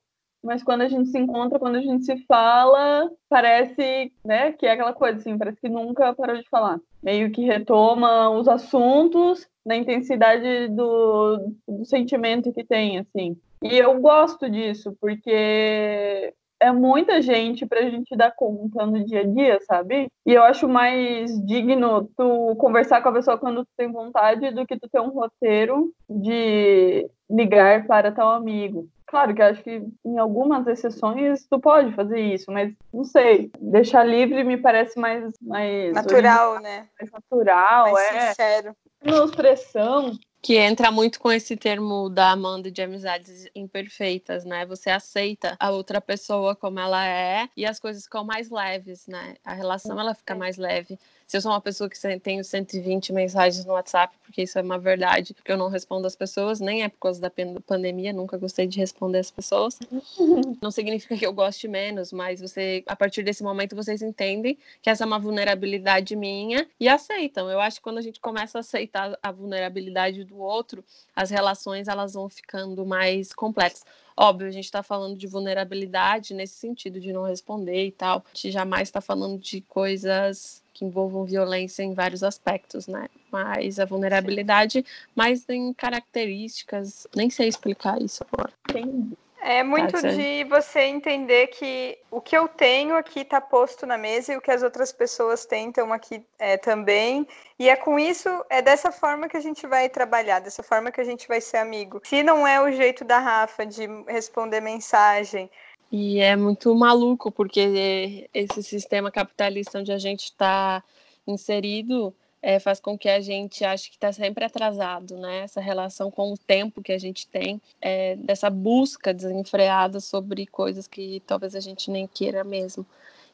mas 0.46 0.62
quando 0.62 0.82
a 0.82 0.88
gente 0.88 1.10
se 1.10 1.18
encontra, 1.18 1.58
quando 1.58 1.74
a 1.74 1.80
gente 1.80 2.04
se 2.04 2.16
fala, 2.26 3.10
parece, 3.28 4.12
né, 4.24 4.52
que 4.52 4.64
é 4.64 4.70
aquela 4.70 4.92
coisa 4.92 5.18
assim, 5.18 5.36
parece 5.36 5.60
que 5.60 5.68
nunca 5.68 6.14
parou 6.14 6.36
de 6.36 6.48
falar. 6.48 6.78
Meio 7.02 7.32
que 7.32 7.44
retoma 7.44 8.30
os 8.30 8.46
assuntos 8.46 9.46
na 9.64 9.76
intensidade 9.76 10.68
do, 10.68 11.52
do 11.68 11.84
sentimento 11.84 12.52
que 12.52 12.62
tem, 12.62 12.98
assim. 12.98 13.36
E 13.60 13.76
eu 13.76 14.00
gosto 14.00 14.48
disso, 14.48 14.96
porque 15.00 16.32
é 16.60 16.70
muita 16.72 17.20
gente 17.20 17.66
pra 17.66 17.90
gente 17.90 18.16
dar 18.16 18.30
conta 18.30 18.86
no 18.86 19.04
dia 19.04 19.20
a 19.20 19.24
dia, 19.24 19.58
sabe? 19.66 20.06
E 20.24 20.32
eu 20.32 20.42
acho 20.44 20.68
mais 20.68 21.30
digno 21.44 22.08
tu 22.16 22.54
conversar 22.56 23.02
com 23.02 23.08
a 23.08 23.12
pessoa 23.12 23.36
quando 23.38 23.64
tu 23.64 23.70
tem 23.76 23.90
vontade 23.90 24.52
do 24.52 24.64
que 24.64 24.78
tu 24.78 24.88
ter 24.88 25.00
um 25.00 25.10
roteiro 25.10 25.92
de 26.08 27.10
ligar 27.28 27.86
para 27.86 28.12
tal 28.12 28.28
amigo. 28.28 28.88
Claro 29.06 29.34
que 29.34 29.42
acho 29.42 29.62
que 29.62 29.82
em 30.04 30.18
algumas 30.18 30.66
exceções 30.66 31.46
tu 31.48 31.60
pode 31.60 31.94
fazer 31.94 32.20
isso, 32.20 32.50
mas 32.50 32.74
não 32.92 33.04
sei. 33.04 33.50
Deixar 33.60 34.02
livre 34.02 34.42
me 34.42 34.56
parece 34.56 34.98
mais. 34.98 35.32
mais 35.40 35.94
natural, 35.94 36.60
né? 36.60 36.88
Mais 37.00 37.12
natural, 37.12 37.92
mais 37.92 38.14
é. 38.14 38.28
sincero. 38.28 38.76
Menos 39.04 39.30
pressão. 39.30 40.18
Que 40.42 40.56
entra 40.56 40.90
muito 40.90 41.20
com 41.20 41.30
esse 41.30 41.56
termo 41.56 42.08
da 42.08 42.30
Amanda 42.30 42.70
de 42.70 42.82
amizades 42.82 43.48
imperfeitas, 43.54 44.44
né? 44.44 44.66
Você 44.66 44.90
aceita 44.90 45.56
a 45.58 45.70
outra 45.70 46.00
pessoa 46.00 46.56
como 46.56 46.78
ela 46.80 47.06
é 47.06 47.48
e 47.56 47.64
as 47.64 47.78
coisas 47.78 48.04
ficam 48.04 48.24
mais 48.24 48.50
leves, 48.50 49.06
né? 49.06 49.36
A 49.44 49.54
relação 49.54 49.98
ela 49.98 50.14
fica 50.14 50.34
mais 50.34 50.56
leve. 50.56 50.98
Se 51.26 51.36
eu 51.36 51.40
sou 51.40 51.50
uma 51.50 51.60
pessoa 51.60 51.90
que 51.90 51.98
tenho 52.20 52.44
120 52.44 53.12
mensagens 53.12 53.64
no 53.64 53.72
WhatsApp, 53.72 54.16
porque 54.22 54.42
isso 54.42 54.58
é 54.60 54.62
uma 54.62 54.78
verdade, 54.78 55.34
porque 55.34 55.50
eu 55.50 55.56
não 55.56 55.68
respondo 55.68 56.06
as 56.06 56.14
pessoas, 56.14 56.60
nem 56.60 56.84
é 56.84 56.88
por 56.88 57.00
causa 57.00 57.20
da 57.20 57.30
pandemia, 57.66 58.12
nunca 58.12 58.38
gostei 58.38 58.66
de 58.68 58.78
responder 58.78 59.18
as 59.18 59.30
pessoas. 59.30 59.78
Não 60.62 60.70
significa 60.70 61.16
que 61.16 61.26
eu 61.26 61.32
goste 61.32 61.68
menos, 61.68 62.12
mas 62.12 62.40
você, 62.40 62.82
a 62.86 62.96
partir 62.96 63.22
desse 63.22 63.42
momento, 63.42 63.76
vocês 63.76 64.02
entendem 64.02 64.56
que 64.80 64.88
essa 64.88 65.04
é 65.04 65.06
uma 65.06 65.18
vulnerabilidade 65.18 66.14
minha 66.16 66.66
e 66.78 66.88
aceitam. 66.88 67.50
Eu 67.50 67.60
acho 67.60 67.76
que 67.76 67.82
quando 67.82 67.98
a 67.98 68.02
gente 68.02 68.20
começa 68.20 68.58
a 68.58 68.60
aceitar 68.60 69.18
a 69.22 69.32
vulnerabilidade 69.32 70.24
do 70.24 70.38
outro, 70.38 70.84
as 71.14 71.30
relações 71.30 71.88
elas 71.88 72.14
vão 72.14 72.28
ficando 72.28 72.86
mais 72.86 73.32
completas. 73.32 73.84
Óbvio, 74.16 74.48
a 74.48 74.50
gente 74.50 74.64
está 74.64 74.82
falando 74.82 75.16
de 75.16 75.26
vulnerabilidade 75.26 76.32
nesse 76.32 76.54
sentido 76.54 76.98
de 76.98 77.12
não 77.12 77.24
responder 77.24 77.86
e 77.86 77.92
tal. 77.92 78.18
A 78.18 78.34
gente 78.34 78.50
jamais 78.50 78.88
está 78.88 79.00
falando 79.00 79.38
de 79.38 79.60
coisas 79.60 80.64
que 80.76 80.84
envolvam 80.84 81.24
violência 81.24 81.82
em 81.82 81.94
vários 81.94 82.22
aspectos, 82.22 82.86
né? 82.86 83.08
Mas 83.32 83.80
a 83.80 83.86
vulnerabilidade, 83.86 84.84
mais 85.14 85.48
em 85.48 85.72
características, 85.72 87.06
nem 87.16 87.30
sei 87.30 87.48
explicar 87.48 88.00
isso 88.02 88.22
agora. 88.30 88.52
Entendi. 88.68 89.16
É 89.40 89.62
muito 89.62 90.02
de 90.02 90.44
você 90.44 90.80
entender 90.80 91.46
que 91.46 91.96
o 92.10 92.20
que 92.20 92.36
eu 92.36 92.48
tenho 92.48 92.96
aqui 92.96 93.20
está 93.20 93.40
posto 93.40 93.86
na 93.86 93.96
mesa 93.96 94.32
e 94.32 94.36
o 94.36 94.40
que 94.40 94.50
as 94.50 94.62
outras 94.62 94.92
pessoas 94.92 95.46
tentam 95.46 95.92
aqui 95.92 96.20
é, 96.38 96.56
também. 96.56 97.26
E 97.58 97.68
é 97.68 97.76
com 97.76 97.98
isso, 97.98 98.28
é 98.50 98.60
dessa 98.60 98.90
forma 98.90 99.28
que 99.28 99.36
a 99.36 99.40
gente 99.40 99.66
vai 99.66 99.88
trabalhar, 99.88 100.40
dessa 100.40 100.64
forma 100.64 100.90
que 100.90 101.00
a 101.00 101.04
gente 101.04 101.28
vai 101.28 101.40
ser 101.40 101.58
amigo. 101.58 102.00
Se 102.04 102.22
não 102.22 102.46
é 102.46 102.60
o 102.60 102.72
jeito 102.72 103.04
da 103.04 103.20
Rafa 103.20 103.64
de 103.64 103.86
responder 104.08 104.60
mensagem, 104.60 105.48
e 105.90 106.18
é 106.18 106.34
muito 106.34 106.74
maluco, 106.74 107.30
porque 107.30 108.28
esse 108.34 108.62
sistema 108.62 109.10
capitalista 109.10 109.78
onde 109.78 109.92
a 109.92 109.98
gente 109.98 110.24
está 110.24 110.82
inserido 111.26 112.14
é, 112.42 112.60
faz 112.60 112.78
com 112.78 112.96
que 112.96 113.08
a 113.08 113.20
gente 113.20 113.64
ache 113.64 113.90
que 113.90 113.96
está 113.96 114.12
sempre 114.12 114.44
atrasado, 114.44 115.16
né? 115.16 115.40
Essa 115.40 115.60
relação 115.60 116.10
com 116.10 116.32
o 116.32 116.38
tempo 116.38 116.82
que 116.82 116.92
a 116.92 116.98
gente 116.98 117.26
tem, 117.26 117.60
é, 117.80 118.14
dessa 118.16 118.48
busca 118.48 119.12
desenfreada 119.12 119.98
sobre 120.00 120.46
coisas 120.46 120.86
que 120.86 121.20
talvez 121.26 121.56
a 121.56 121.60
gente 121.60 121.90
nem 121.90 122.06
queira 122.06 122.44
mesmo. 122.44 122.86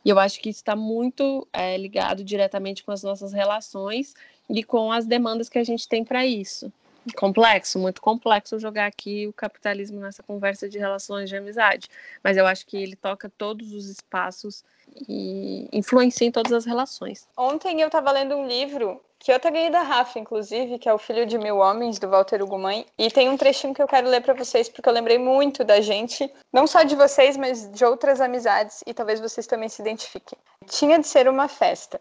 E 0.05 0.09
eu 0.09 0.19
acho 0.19 0.41
que 0.41 0.49
isso 0.49 0.61
está 0.61 0.75
muito 0.75 1.47
é, 1.53 1.77
ligado 1.77 2.25
diretamente 2.25 2.83
com 2.83 2.91
as 2.91 3.03
nossas 3.03 3.33
relações 3.33 4.15
e 4.49 4.65
com 4.65 4.91
as 4.91 5.07
demandas 5.07 5.49
que 5.49 5.59
a 5.59 5.65
gente 5.65 5.87
tem 5.87 6.05
para 6.05 6.25
isso. 6.27 6.73
Complexo, 7.17 7.79
muito 7.79 8.01
complexo 8.01 8.59
jogar 8.59 8.87
aqui 8.87 9.27
o 9.27 9.33
capitalismo 9.33 10.01
nessa 10.01 10.23
conversa 10.23 10.69
de 10.69 10.79
relações 10.79 11.29
de 11.29 11.37
amizade. 11.37 11.89
Mas 12.23 12.37
eu 12.37 12.47
acho 12.47 12.67
que 12.67 12.77
ele 12.77 12.97
toca 12.97 13.31
todos 13.37 13.73
os 13.73 13.89
espaços 13.89 14.65
e 15.09 15.69
influencia 15.73 16.27
em 16.27 16.31
todas 16.31 16.53
as 16.53 16.65
relações. 16.65 17.27
Ontem 17.37 17.81
eu 17.81 17.87
estava 17.87 18.13
lendo 18.13 18.37
um 18.37 18.47
livro 18.47 19.01
que 19.23 19.31
eu 19.31 19.37
até 19.37 19.53
ganhei 19.53 19.71
da 19.71 19.83
Rafa, 19.83 20.19
inclusive, 20.19 20.81
que 20.81 20.89
é 20.89 20.93
o 20.93 20.99
Filho 20.99 21.25
de 21.25 21.39
Mil 21.39 21.59
Homens, 21.59 21.97
do 21.97 22.09
Walter 22.09 22.43
Ugumãe. 22.43 22.85
E 22.99 23.09
tem 23.09 23.29
um 23.29 23.37
trechinho 23.37 23.73
que 23.73 23.81
eu 23.81 23.87
quero 23.87 24.09
ler 24.09 24.21
para 24.21 24.35
vocês, 24.35 24.69
porque 24.69 24.89
eu 24.89 24.93
lembrei 24.93 25.17
muito 25.17 25.63
da 25.63 25.81
gente, 25.81 26.29
não 26.53 26.67
só 26.67 26.83
de 26.83 26.97
vocês, 26.97 27.37
mas 27.37 27.71
de 27.71 27.85
outras 27.85 28.21
amizades, 28.21 28.83
e 28.85 28.93
talvez 28.93 29.21
vocês 29.21 29.47
também 29.47 29.69
se 29.69 29.81
identifiquem. 29.81 30.37
Tinha 30.67 30.99
de 30.99 31.07
ser 31.07 31.29
uma 31.29 31.47
festa. 31.47 32.01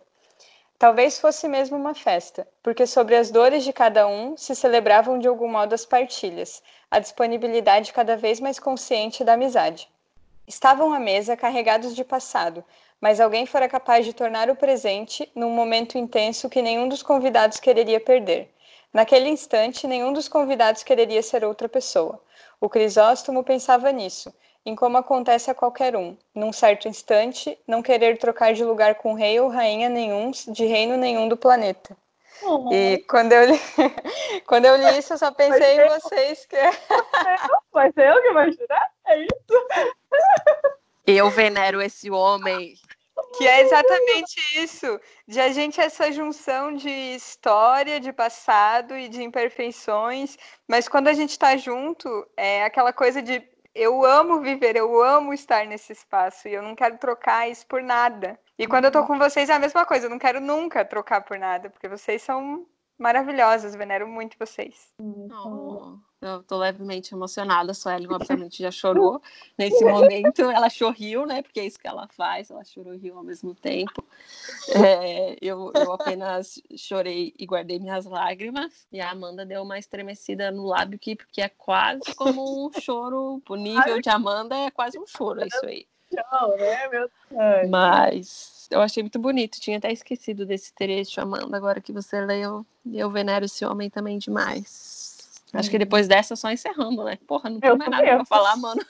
Talvez 0.81 1.19
fosse 1.19 1.47
mesmo 1.47 1.77
uma 1.77 1.93
festa, 1.93 2.47
porque 2.63 2.87
sobre 2.87 3.15
as 3.15 3.29
dores 3.29 3.63
de 3.63 3.71
cada 3.71 4.07
um 4.07 4.35
se 4.35 4.55
celebravam 4.55 5.19
de 5.19 5.27
algum 5.27 5.47
modo 5.47 5.75
as 5.75 5.85
partilhas, 5.85 6.63
a 6.89 6.97
disponibilidade 6.97 7.93
cada 7.93 8.17
vez 8.17 8.39
mais 8.39 8.57
consciente 8.57 9.23
da 9.23 9.33
amizade. 9.33 9.87
Estavam 10.47 10.91
à 10.91 10.99
mesa 10.99 11.37
carregados 11.37 11.95
de 11.95 12.03
passado, 12.03 12.65
mas 12.99 13.19
alguém 13.19 13.45
fora 13.45 13.69
capaz 13.69 14.07
de 14.07 14.11
tornar 14.11 14.49
o 14.49 14.55
presente 14.55 15.31
num 15.35 15.51
momento 15.51 15.99
intenso 15.99 16.49
que 16.49 16.63
nenhum 16.63 16.89
dos 16.89 17.03
convidados 17.03 17.59
quereria 17.59 17.99
perder. 17.99 18.51
Naquele 18.91 19.29
instante, 19.29 19.85
nenhum 19.85 20.11
dos 20.11 20.27
convidados 20.27 20.81
quereria 20.81 21.21
ser 21.21 21.45
outra 21.45 21.69
pessoa. 21.69 22.19
O 22.59 22.67
Crisóstomo 22.67 23.43
pensava 23.43 23.91
nisso, 23.91 24.33
em 24.65 24.75
como 24.75 24.97
acontece 24.97 25.49
a 25.49 25.55
qualquer 25.55 25.95
um, 25.95 26.15
num 26.35 26.53
certo 26.53 26.87
instante, 26.87 27.57
não 27.67 27.81
querer 27.81 28.17
trocar 28.17 28.53
de 28.53 28.63
lugar 28.63 28.95
com 28.95 29.13
rei 29.13 29.39
ou 29.39 29.49
rainha 29.49 29.89
nenhum, 29.89 30.31
de 30.31 30.65
reino 30.65 30.97
nenhum 30.97 31.27
do 31.27 31.35
planeta. 31.35 31.97
Uhum. 32.43 32.73
E 32.73 32.99
quando 33.07 33.33
eu, 33.33 33.45
li... 33.45 33.59
quando 34.47 34.65
eu 34.65 34.75
li 34.75 34.97
isso, 34.97 35.13
eu 35.13 35.17
só 35.17 35.31
pensei 35.31 35.79
em 35.79 35.89
vocês 35.89 36.45
que. 36.45 36.55
Vai 37.71 37.91
ser 37.93 38.09
eu 38.09 38.21
que 38.21 38.33
vai 38.33 38.51
jurar? 38.51 38.89
É 39.07 39.23
isso? 39.23 39.67
Eu 41.07 41.29
venero 41.29 41.81
esse 41.81 42.11
homem. 42.11 42.75
Que 43.37 43.47
é 43.47 43.61
exatamente 43.61 44.41
isso, 44.61 44.99
de 45.25 45.39
a 45.39 45.49
gente 45.49 45.79
essa 45.79 46.11
junção 46.11 46.73
de 46.73 46.89
história, 46.89 47.99
de 47.99 48.11
passado 48.11 48.97
e 48.97 49.07
de 49.07 49.23
imperfeições, 49.23 50.37
mas 50.67 50.89
quando 50.89 51.07
a 51.07 51.13
gente 51.13 51.29
está 51.29 51.55
junto, 51.55 52.27
é 52.35 52.63
aquela 52.65 52.91
coisa 52.91 53.21
de 53.21 53.41
eu 53.73 54.05
amo 54.05 54.41
viver, 54.41 54.75
eu 54.75 55.01
amo 55.01 55.33
estar 55.33 55.65
nesse 55.65 55.93
espaço 55.93 56.47
e 56.47 56.53
eu 56.53 56.61
não 56.61 56.75
quero 56.75 56.97
trocar 56.97 57.49
isso 57.49 57.65
por 57.67 57.81
nada. 57.81 58.39
E 58.57 58.67
quando 58.67 58.85
eu 58.85 58.91
tô 58.91 59.05
com 59.05 59.17
vocês 59.17 59.49
é 59.49 59.53
a 59.53 59.59
mesma 59.59 59.85
coisa, 59.85 60.05
eu 60.05 60.09
não 60.09 60.19
quero 60.19 60.39
nunca 60.39 60.85
trocar 60.85 61.21
por 61.21 61.37
nada, 61.37 61.69
porque 61.69 61.87
vocês 61.87 62.21
são 62.21 62.65
maravilhosas, 63.01 63.75
venero 63.75 64.07
muito 64.07 64.37
vocês. 64.37 64.93
Oh. 64.99 65.97
Eu 66.21 66.43
tô 66.43 66.57
levemente 66.57 67.15
emocionada, 67.15 67.73
só 67.73 67.91
Ellen 67.91 68.13
obviamente 68.13 68.61
já 68.61 68.69
chorou 68.69 69.19
nesse 69.57 69.83
momento. 69.83 70.43
Ela 70.43 70.69
chorriu, 70.69 71.25
né? 71.25 71.41
Porque 71.41 71.59
é 71.59 71.65
isso 71.65 71.79
que 71.79 71.87
ela 71.87 72.07
faz, 72.09 72.51
ela 72.51 72.63
chorou 72.63 72.93
e 72.93 72.97
riu 72.97 73.17
ao 73.17 73.23
mesmo 73.23 73.55
tempo. 73.55 74.05
É, 74.69 75.35
eu, 75.41 75.71
eu 75.73 75.91
apenas 75.93 76.61
chorei 76.77 77.33
e 77.39 77.45
guardei 77.47 77.79
minhas 77.79 78.05
lágrimas. 78.05 78.85
E 78.91 79.01
a 79.01 79.09
Amanda 79.09 79.43
deu 79.43 79.63
uma 79.63 79.79
estremecida 79.79 80.51
no 80.51 80.67
lábio 80.67 80.97
aqui, 80.97 81.15
porque 81.15 81.41
é 81.41 81.49
quase 81.49 82.13
como 82.15 82.67
um 82.67 82.71
choro. 82.79 83.41
O 83.49 83.55
nível 83.55 83.99
de 83.99 84.09
Amanda 84.09 84.55
é 84.55 84.69
quase 84.69 84.99
um 84.99 85.07
choro, 85.07 85.41
é 85.41 85.47
isso 85.47 85.65
aí. 85.65 85.87
Não, 86.11 86.57
né, 86.57 86.87
meu 86.89 87.09
Mas 87.69 88.50
eu 88.71 88.81
achei 88.81 89.03
muito 89.03 89.19
bonito. 89.19 89.59
Tinha 89.59 89.77
até 89.77 89.91
esquecido 89.91 90.45
desse 90.45 90.73
trecho, 90.73 91.21
Amanda. 91.21 91.55
Agora 91.55 91.81
que 91.81 91.91
você 91.91 92.21
leu, 92.21 92.65
eu 92.91 93.09
venero 93.11 93.45
esse 93.45 93.63
homem 93.65 93.89
também 93.89 94.17
demais. 94.17 95.41
Acho 95.53 95.69
que 95.69 95.77
depois 95.77 96.07
dessa, 96.07 96.35
só 96.35 96.49
encerrando, 96.49 97.03
né? 97.03 97.17
Porra, 97.27 97.49
não 97.49 97.59
tem 97.59 97.77
mais 97.77 97.91
nada 97.91 98.03
pra 98.03 98.25
falar, 98.25 98.55
mano. 98.55 98.81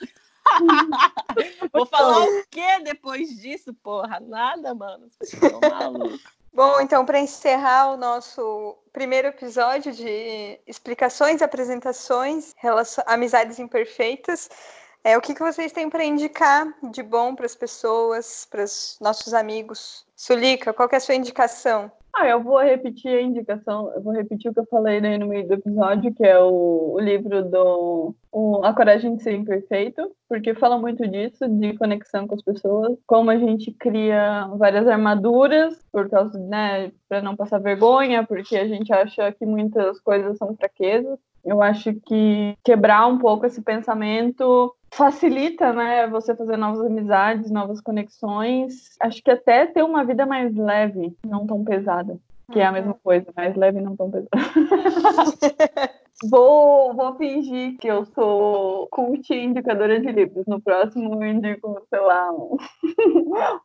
Vou 1.72 1.86
falar 1.86 2.24
o 2.24 2.44
quê 2.50 2.80
depois 2.84 3.40
disso, 3.40 3.74
porra? 3.74 4.20
Nada, 4.20 4.74
mano. 4.74 5.08
Bom, 6.52 6.80
então, 6.80 7.04
para 7.04 7.18
encerrar 7.18 7.92
o 7.92 7.96
nosso 7.96 8.76
primeiro 8.92 9.28
episódio 9.28 9.92
de 9.92 10.60
explicações, 10.66 11.40
apresentações, 11.40 12.52
relação, 12.58 13.02
amizades 13.06 13.58
imperfeitas, 13.58 14.50
é, 15.04 15.16
o 15.16 15.20
que, 15.20 15.34
que 15.34 15.42
vocês 15.42 15.72
têm 15.72 15.90
para 15.90 16.04
indicar 16.04 16.66
de 16.90 17.02
bom 17.02 17.34
para 17.34 17.46
as 17.46 17.54
pessoas, 17.54 18.46
para 18.50 18.64
os 18.64 18.98
nossos 19.00 19.34
amigos? 19.34 20.06
Sulica, 20.14 20.72
qual 20.72 20.88
é 20.92 20.96
a 20.96 21.00
sua 21.00 21.14
indicação? 21.14 21.90
Ah, 22.14 22.28
eu 22.28 22.42
vou 22.42 22.60
repetir 22.60 23.10
a 23.10 23.22
indicação, 23.22 23.90
eu 23.94 24.02
vou 24.02 24.12
repetir 24.12 24.50
o 24.50 24.54
que 24.54 24.60
eu 24.60 24.66
falei 24.66 24.98
aí 24.98 25.16
no 25.16 25.26
meio 25.26 25.48
do 25.48 25.54
episódio, 25.54 26.14
que 26.14 26.22
é 26.22 26.38
o, 26.38 26.92
o 26.94 27.00
livro 27.00 27.42
do 27.42 28.14
o, 28.30 28.62
A 28.64 28.74
Coragem 28.74 29.16
de 29.16 29.22
Ser 29.22 29.32
Imperfeito, 29.32 30.14
porque 30.28 30.54
fala 30.54 30.78
muito 30.78 31.08
disso, 31.08 31.48
de 31.48 31.76
conexão 31.78 32.28
com 32.28 32.34
as 32.34 32.42
pessoas, 32.42 32.98
como 33.06 33.30
a 33.30 33.38
gente 33.38 33.72
cria 33.72 34.46
várias 34.58 34.86
armaduras, 34.86 35.74
por 35.90 36.10
causa, 36.10 36.38
né, 36.38 36.92
para 37.08 37.22
não 37.22 37.34
passar 37.34 37.58
vergonha, 37.58 38.24
porque 38.26 38.56
a 38.58 38.68
gente 38.68 38.92
acha 38.92 39.32
que 39.32 39.46
muitas 39.46 39.98
coisas 40.00 40.36
são 40.36 40.54
fraquezas. 40.54 41.18
Eu 41.44 41.62
acho 41.62 41.94
que 42.06 42.56
quebrar 42.64 43.06
um 43.06 43.18
pouco 43.18 43.46
esse 43.46 43.60
pensamento 43.60 44.74
facilita, 44.92 45.72
né, 45.72 46.06
você 46.06 46.36
fazer 46.36 46.56
novas 46.56 46.84
amizades, 46.84 47.50
novas 47.50 47.80
conexões. 47.80 48.94
Acho 49.00 49.22
que 49.22 49.30
até 49.30 49.66
ter 49.66 49.82
uma 49.82 50.04
vida 50.04 50.26
mais 50.26 50.54
leve, 50.54 51.16
não 51.26 51.46
tão 51.46 51.64
pesada. 51.64 52.18
Que 52.52 52.60
é 52.60 52.66
a 52.66 52.72
mesma 52.72 52.94
coisa, 53.02 53.32
mais 53.34 53.56
leve 53.56 53.78
e 53.78 53.82
não 53.82 53.96
tão 53.96 54.10
pesada. 54.10 54.28
vou, 56.30 56.94
vou 56.94 57.14
fingir 57.16 57.78
que 57.78 57.88
eu 57.88 58.04
sou 58.04 58.86
cult 58.88 59.32
indicadora 59.32 59.98
de 59.98 60.12
livros. 60.12 60.44
No 60.46 60.60
próximo 60.60 61.24
eu 61.24 61.30
indico, 61.30 61.80
sei 61.88 62.00
lá, 62.00 62.30
um, 62.30 62.56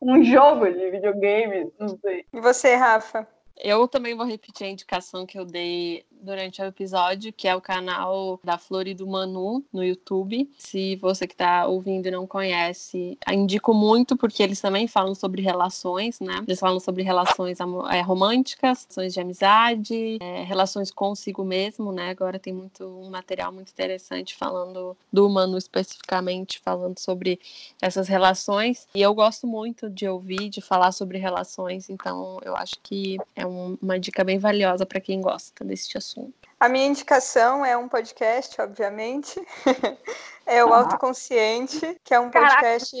um 0.00 0.24
jogo 0.24 0.70
de 0.70 0.90
videogame, 0.90 1.70
não 1.78 1.88
sei. 1.98 2.24
E 2.32 2.40
você, 2.40 2.74
Rafa? 2.74 3.28
Eu 3.60 3.88
também 3.88 4.14
vou 4.14 4.24
repetir 4.24 4.66
a 4.66 4.70
indicação 4.70 5.26
que 5.26 5.38
eu 5.38 5.44
dei 5.44 6.04
durante 6.20 6.60
o 6.60 6.64
episódio, 6.64 7.32
que 7.32 7.46
é 7.46 7.54
o 7.54 7.60
canal 7.60 8.40
da 8.42 8.58
Flor 8.58 8.86
e 8.86 8.94
do 8.94 9.06
Manu 9.06 9.64
no 9.72 9.84
YouTube. 9.84 10.50
Se 10.58 10.96
você 10.96 11.26
que 11.26 11.34
está 11.34 11.66
ouvindo 11.66 12.06
e 12.06 12.10
não 12.10 12.26
conhece, 12.26 13.18
indico 13.30 13.72
muito 13.72 14.16
porque 14.16 14.42
eles 14.42 14.60
também 14.60 14.86
falam 14.86 15.14
sobre 15.14 15.42
relações, 15.42 16.20
né? 16.20 16.42
Eles 16.46 16.58
falam 16.58 16.80
sobre 16.80 17.02
relações 17.02 17.58
é, 17.90 18.00
românticas, 18.00 18.86
relações 18.88 19.14
de 19.14 19.20
amizade, 19.20 20.18
é, 20.20 20.42
relações 20.42 20.90
consigo 20.90 21.44
mesmo, 21.44 21.92
né? 21.92 22.10
Agora 22.10 22.38
tem 22.38 22.52
muito 22.52 22.84
um 22.84 23.10
material 23.10 23.52
muito 23.52 23.70
interessante 23.70 24.34
falando 24.34 24.96
do 25.12 25.28
Manu 25.28 25.56
especificamente, 25.56 26.60
falando 26.60 26.98
sobre 26.98 27.40
essas 27.80 28.08
relações. 28.08 28.86
E 28.94 29.00
eu 29.00 29.14
gosto 29.14 29.46
muito 29.46 29.88
de 29.88 30.08
ouvir, 30.08 30.48
de 30.48 30.60
falar 30.60 30.92
sobre 30.92 31.18
relações, 31.18 31.88
então 31.88 32.38
eu 32.42 32.56
acho 32.56 32.74
que 32.82 33.16
é 33.34 33.46
um, 33.46 33.78
uma 33.80 33.98
dica 33.98 34.24
bem 34.24 34.38
valiosa 34.38 34.84
para 34.84 35.00
quem 35.00 35.20
gosta 35.20 35.64
desse 35.64 35.96
assunto 35.96 36.07
assunto. 36.08 36.48
A 36.58 36.68
minha 36.68 36.86
indicação 36.86 37.64
é 37.64 37.76
um 37.76 37.88
podcast, 37.88 38.60
obviamente. 38.60 39.40
é 40.46 40.64
o 40.64 40.72
ah. 40.72 40.78
Autoconsciente, 40.78 42.00
que 42.02 42.14
é 42.14 42.20
um 42.20 42.30
podcast. 42.30 42.96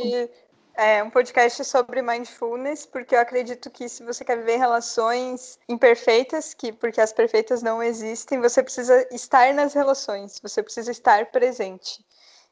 É 0.74 1.02
um 1.02 1.10
podcast 1.10 1.64
sobre 1.64 2.00
mindfulness, 2.00 2.86
porque 2.86 3.16
eu 3.16 3.18
acredito 3.18 3.68
que 3.68 3.88
se 3.88 4.04
você 4.04 4.24
quer 4.24 4.38
viver 4.38 4.58
relações 4.58 5.58
imperfeitas, 5.68 6.54
que 6.54 6.72
porque 6.72 7.00
as 7.00 7.12
perfeitas 7.12 7.64
não 7.64 7.82
existem, 7.82 8.40
você 8.40 8.62
precisa 8.62 9.04
estar 9.10 9.52
nas 9.52 9.74
relações, 9.74 10.38
você 10.40 10.62
precisa 10.62 10.92
estar 10.92 11.32
presente. 11.32 11.98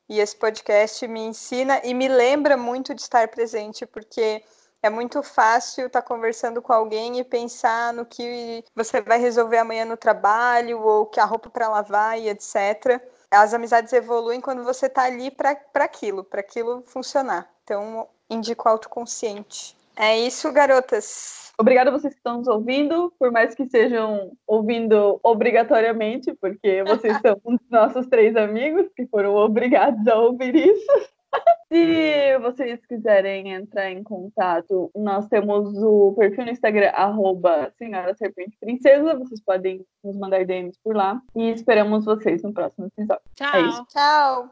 E 0.08 0.18
esse 0.18 0.34
podcast 0.34 1.06
me 1.06 1.20
ensina 1.20 1.80
e 1.84 1.94
me 1.94 2.08
lembra 2.08 2.56
muito 2.56 2.92
de 2.96 3.02
estar 3.02 3.28
presente, 3.28 3.86
porque 3.86 4.42
é 4.86 4.90
muito 4.90 5.22
fácil 5.22 5.86
estar 5.86 6.00
tá 6.00 6.06
conversando 6.06 6.62
com 6.62 6.72
alguém 6.72 7.18
e 7.18 7.24
pensar 7.24 7.92
no 7.92 8.06
que 8.06 8.64
você 8.74 9.00
vai 9.00 9.18
resolver 9.18 9.58
amanhã 9.58 9.84
no 9.84 9.96
trabalho 9.96 10.80
ou 10.80 11.06
que 11.06 11.18
a 11.18 11.24
roupa 11.24 11.50
para 11.50 11.68
lavar 11.68 12.18
e 12.18 12.28
etc. 12.28 13.02
As 13.30 13.52
amizades 13.52 13.92
evoluem 13.92 14.40
quando 14.40 14.62
você 14.62 14.86
está 14.86 15.02
ali 15.02 15.30
para 15.30 15.58
aquilo, 15.74 16.22
para 16.22 16.40
aquilo 16.40 16.82
funcionar. 16.86 17.50
Então, 17.64 18.06
indico 18.30 18.68
autoconsciente. 18.68 19.76
É 19.96 20.16
isso, 20.18 20.52
garotas. 20.52 21.52
Obrigada 21.58 21.90
a 21.90 21.92
vocês 21.92 22.12
que 22.12 22.20
estão 22.20 22.38
nos 22.38 22.48
ouvindo, 22.48 23.12
por 23.18 23.32
mais 23.32 23.54
que 23.54 23.62
estejam 23.62 24.30
ouvindo 24.46 25.18
obrigatoriamente, 25.22 26.34
porque 26.34 26.84
vocês 26.84 27.16
são 27.24 27.40
um 27.44 27.56
dos 27.56 27.70
nossos 27.70 28.06
três 28.06 28.36
amigos 28.36 28.86
que 28.94 29.06
foram 29.06 29.34
obrigados 29.34 30.06
a 30.06 30.16
ouvir 30.16 30.54
isso. 30.54 31.08
Se 31.68 32.38
vocês 32.38 32.84
quiserem 32.86 33.52
entrar 33.52 33.90
em 33.90 34.02
contato, 34.02 34.90
nós 34.94 35.26
temos 35.28 35.76
o 35.82 36.14
perfil 36.16 36.44
no 36.44 36.52
Instagram, 36.52 36.90
arroba 36.90 37.72
Senhora 37.76 38.14
Serpente 38.14 38.56
Princesa. 38.60 39.18
Vocês 39.18 39.42
podem 39.42 39.84
nos 40.04 40.16
mandar 40.16 40.44
DMs 40.44 40.78
por 40.82 40.94
lá. 40.94 41.20
E 41.34 41.50
esperamos 41.50 42.04
vocês 42.04 42.42
no 42.42 42.52
próximo 42.52 42.86
episódio. 42.86 43.24
Tchau. 43.34 43.54
É 43.54 43.84
Tchau. 43.88 44.44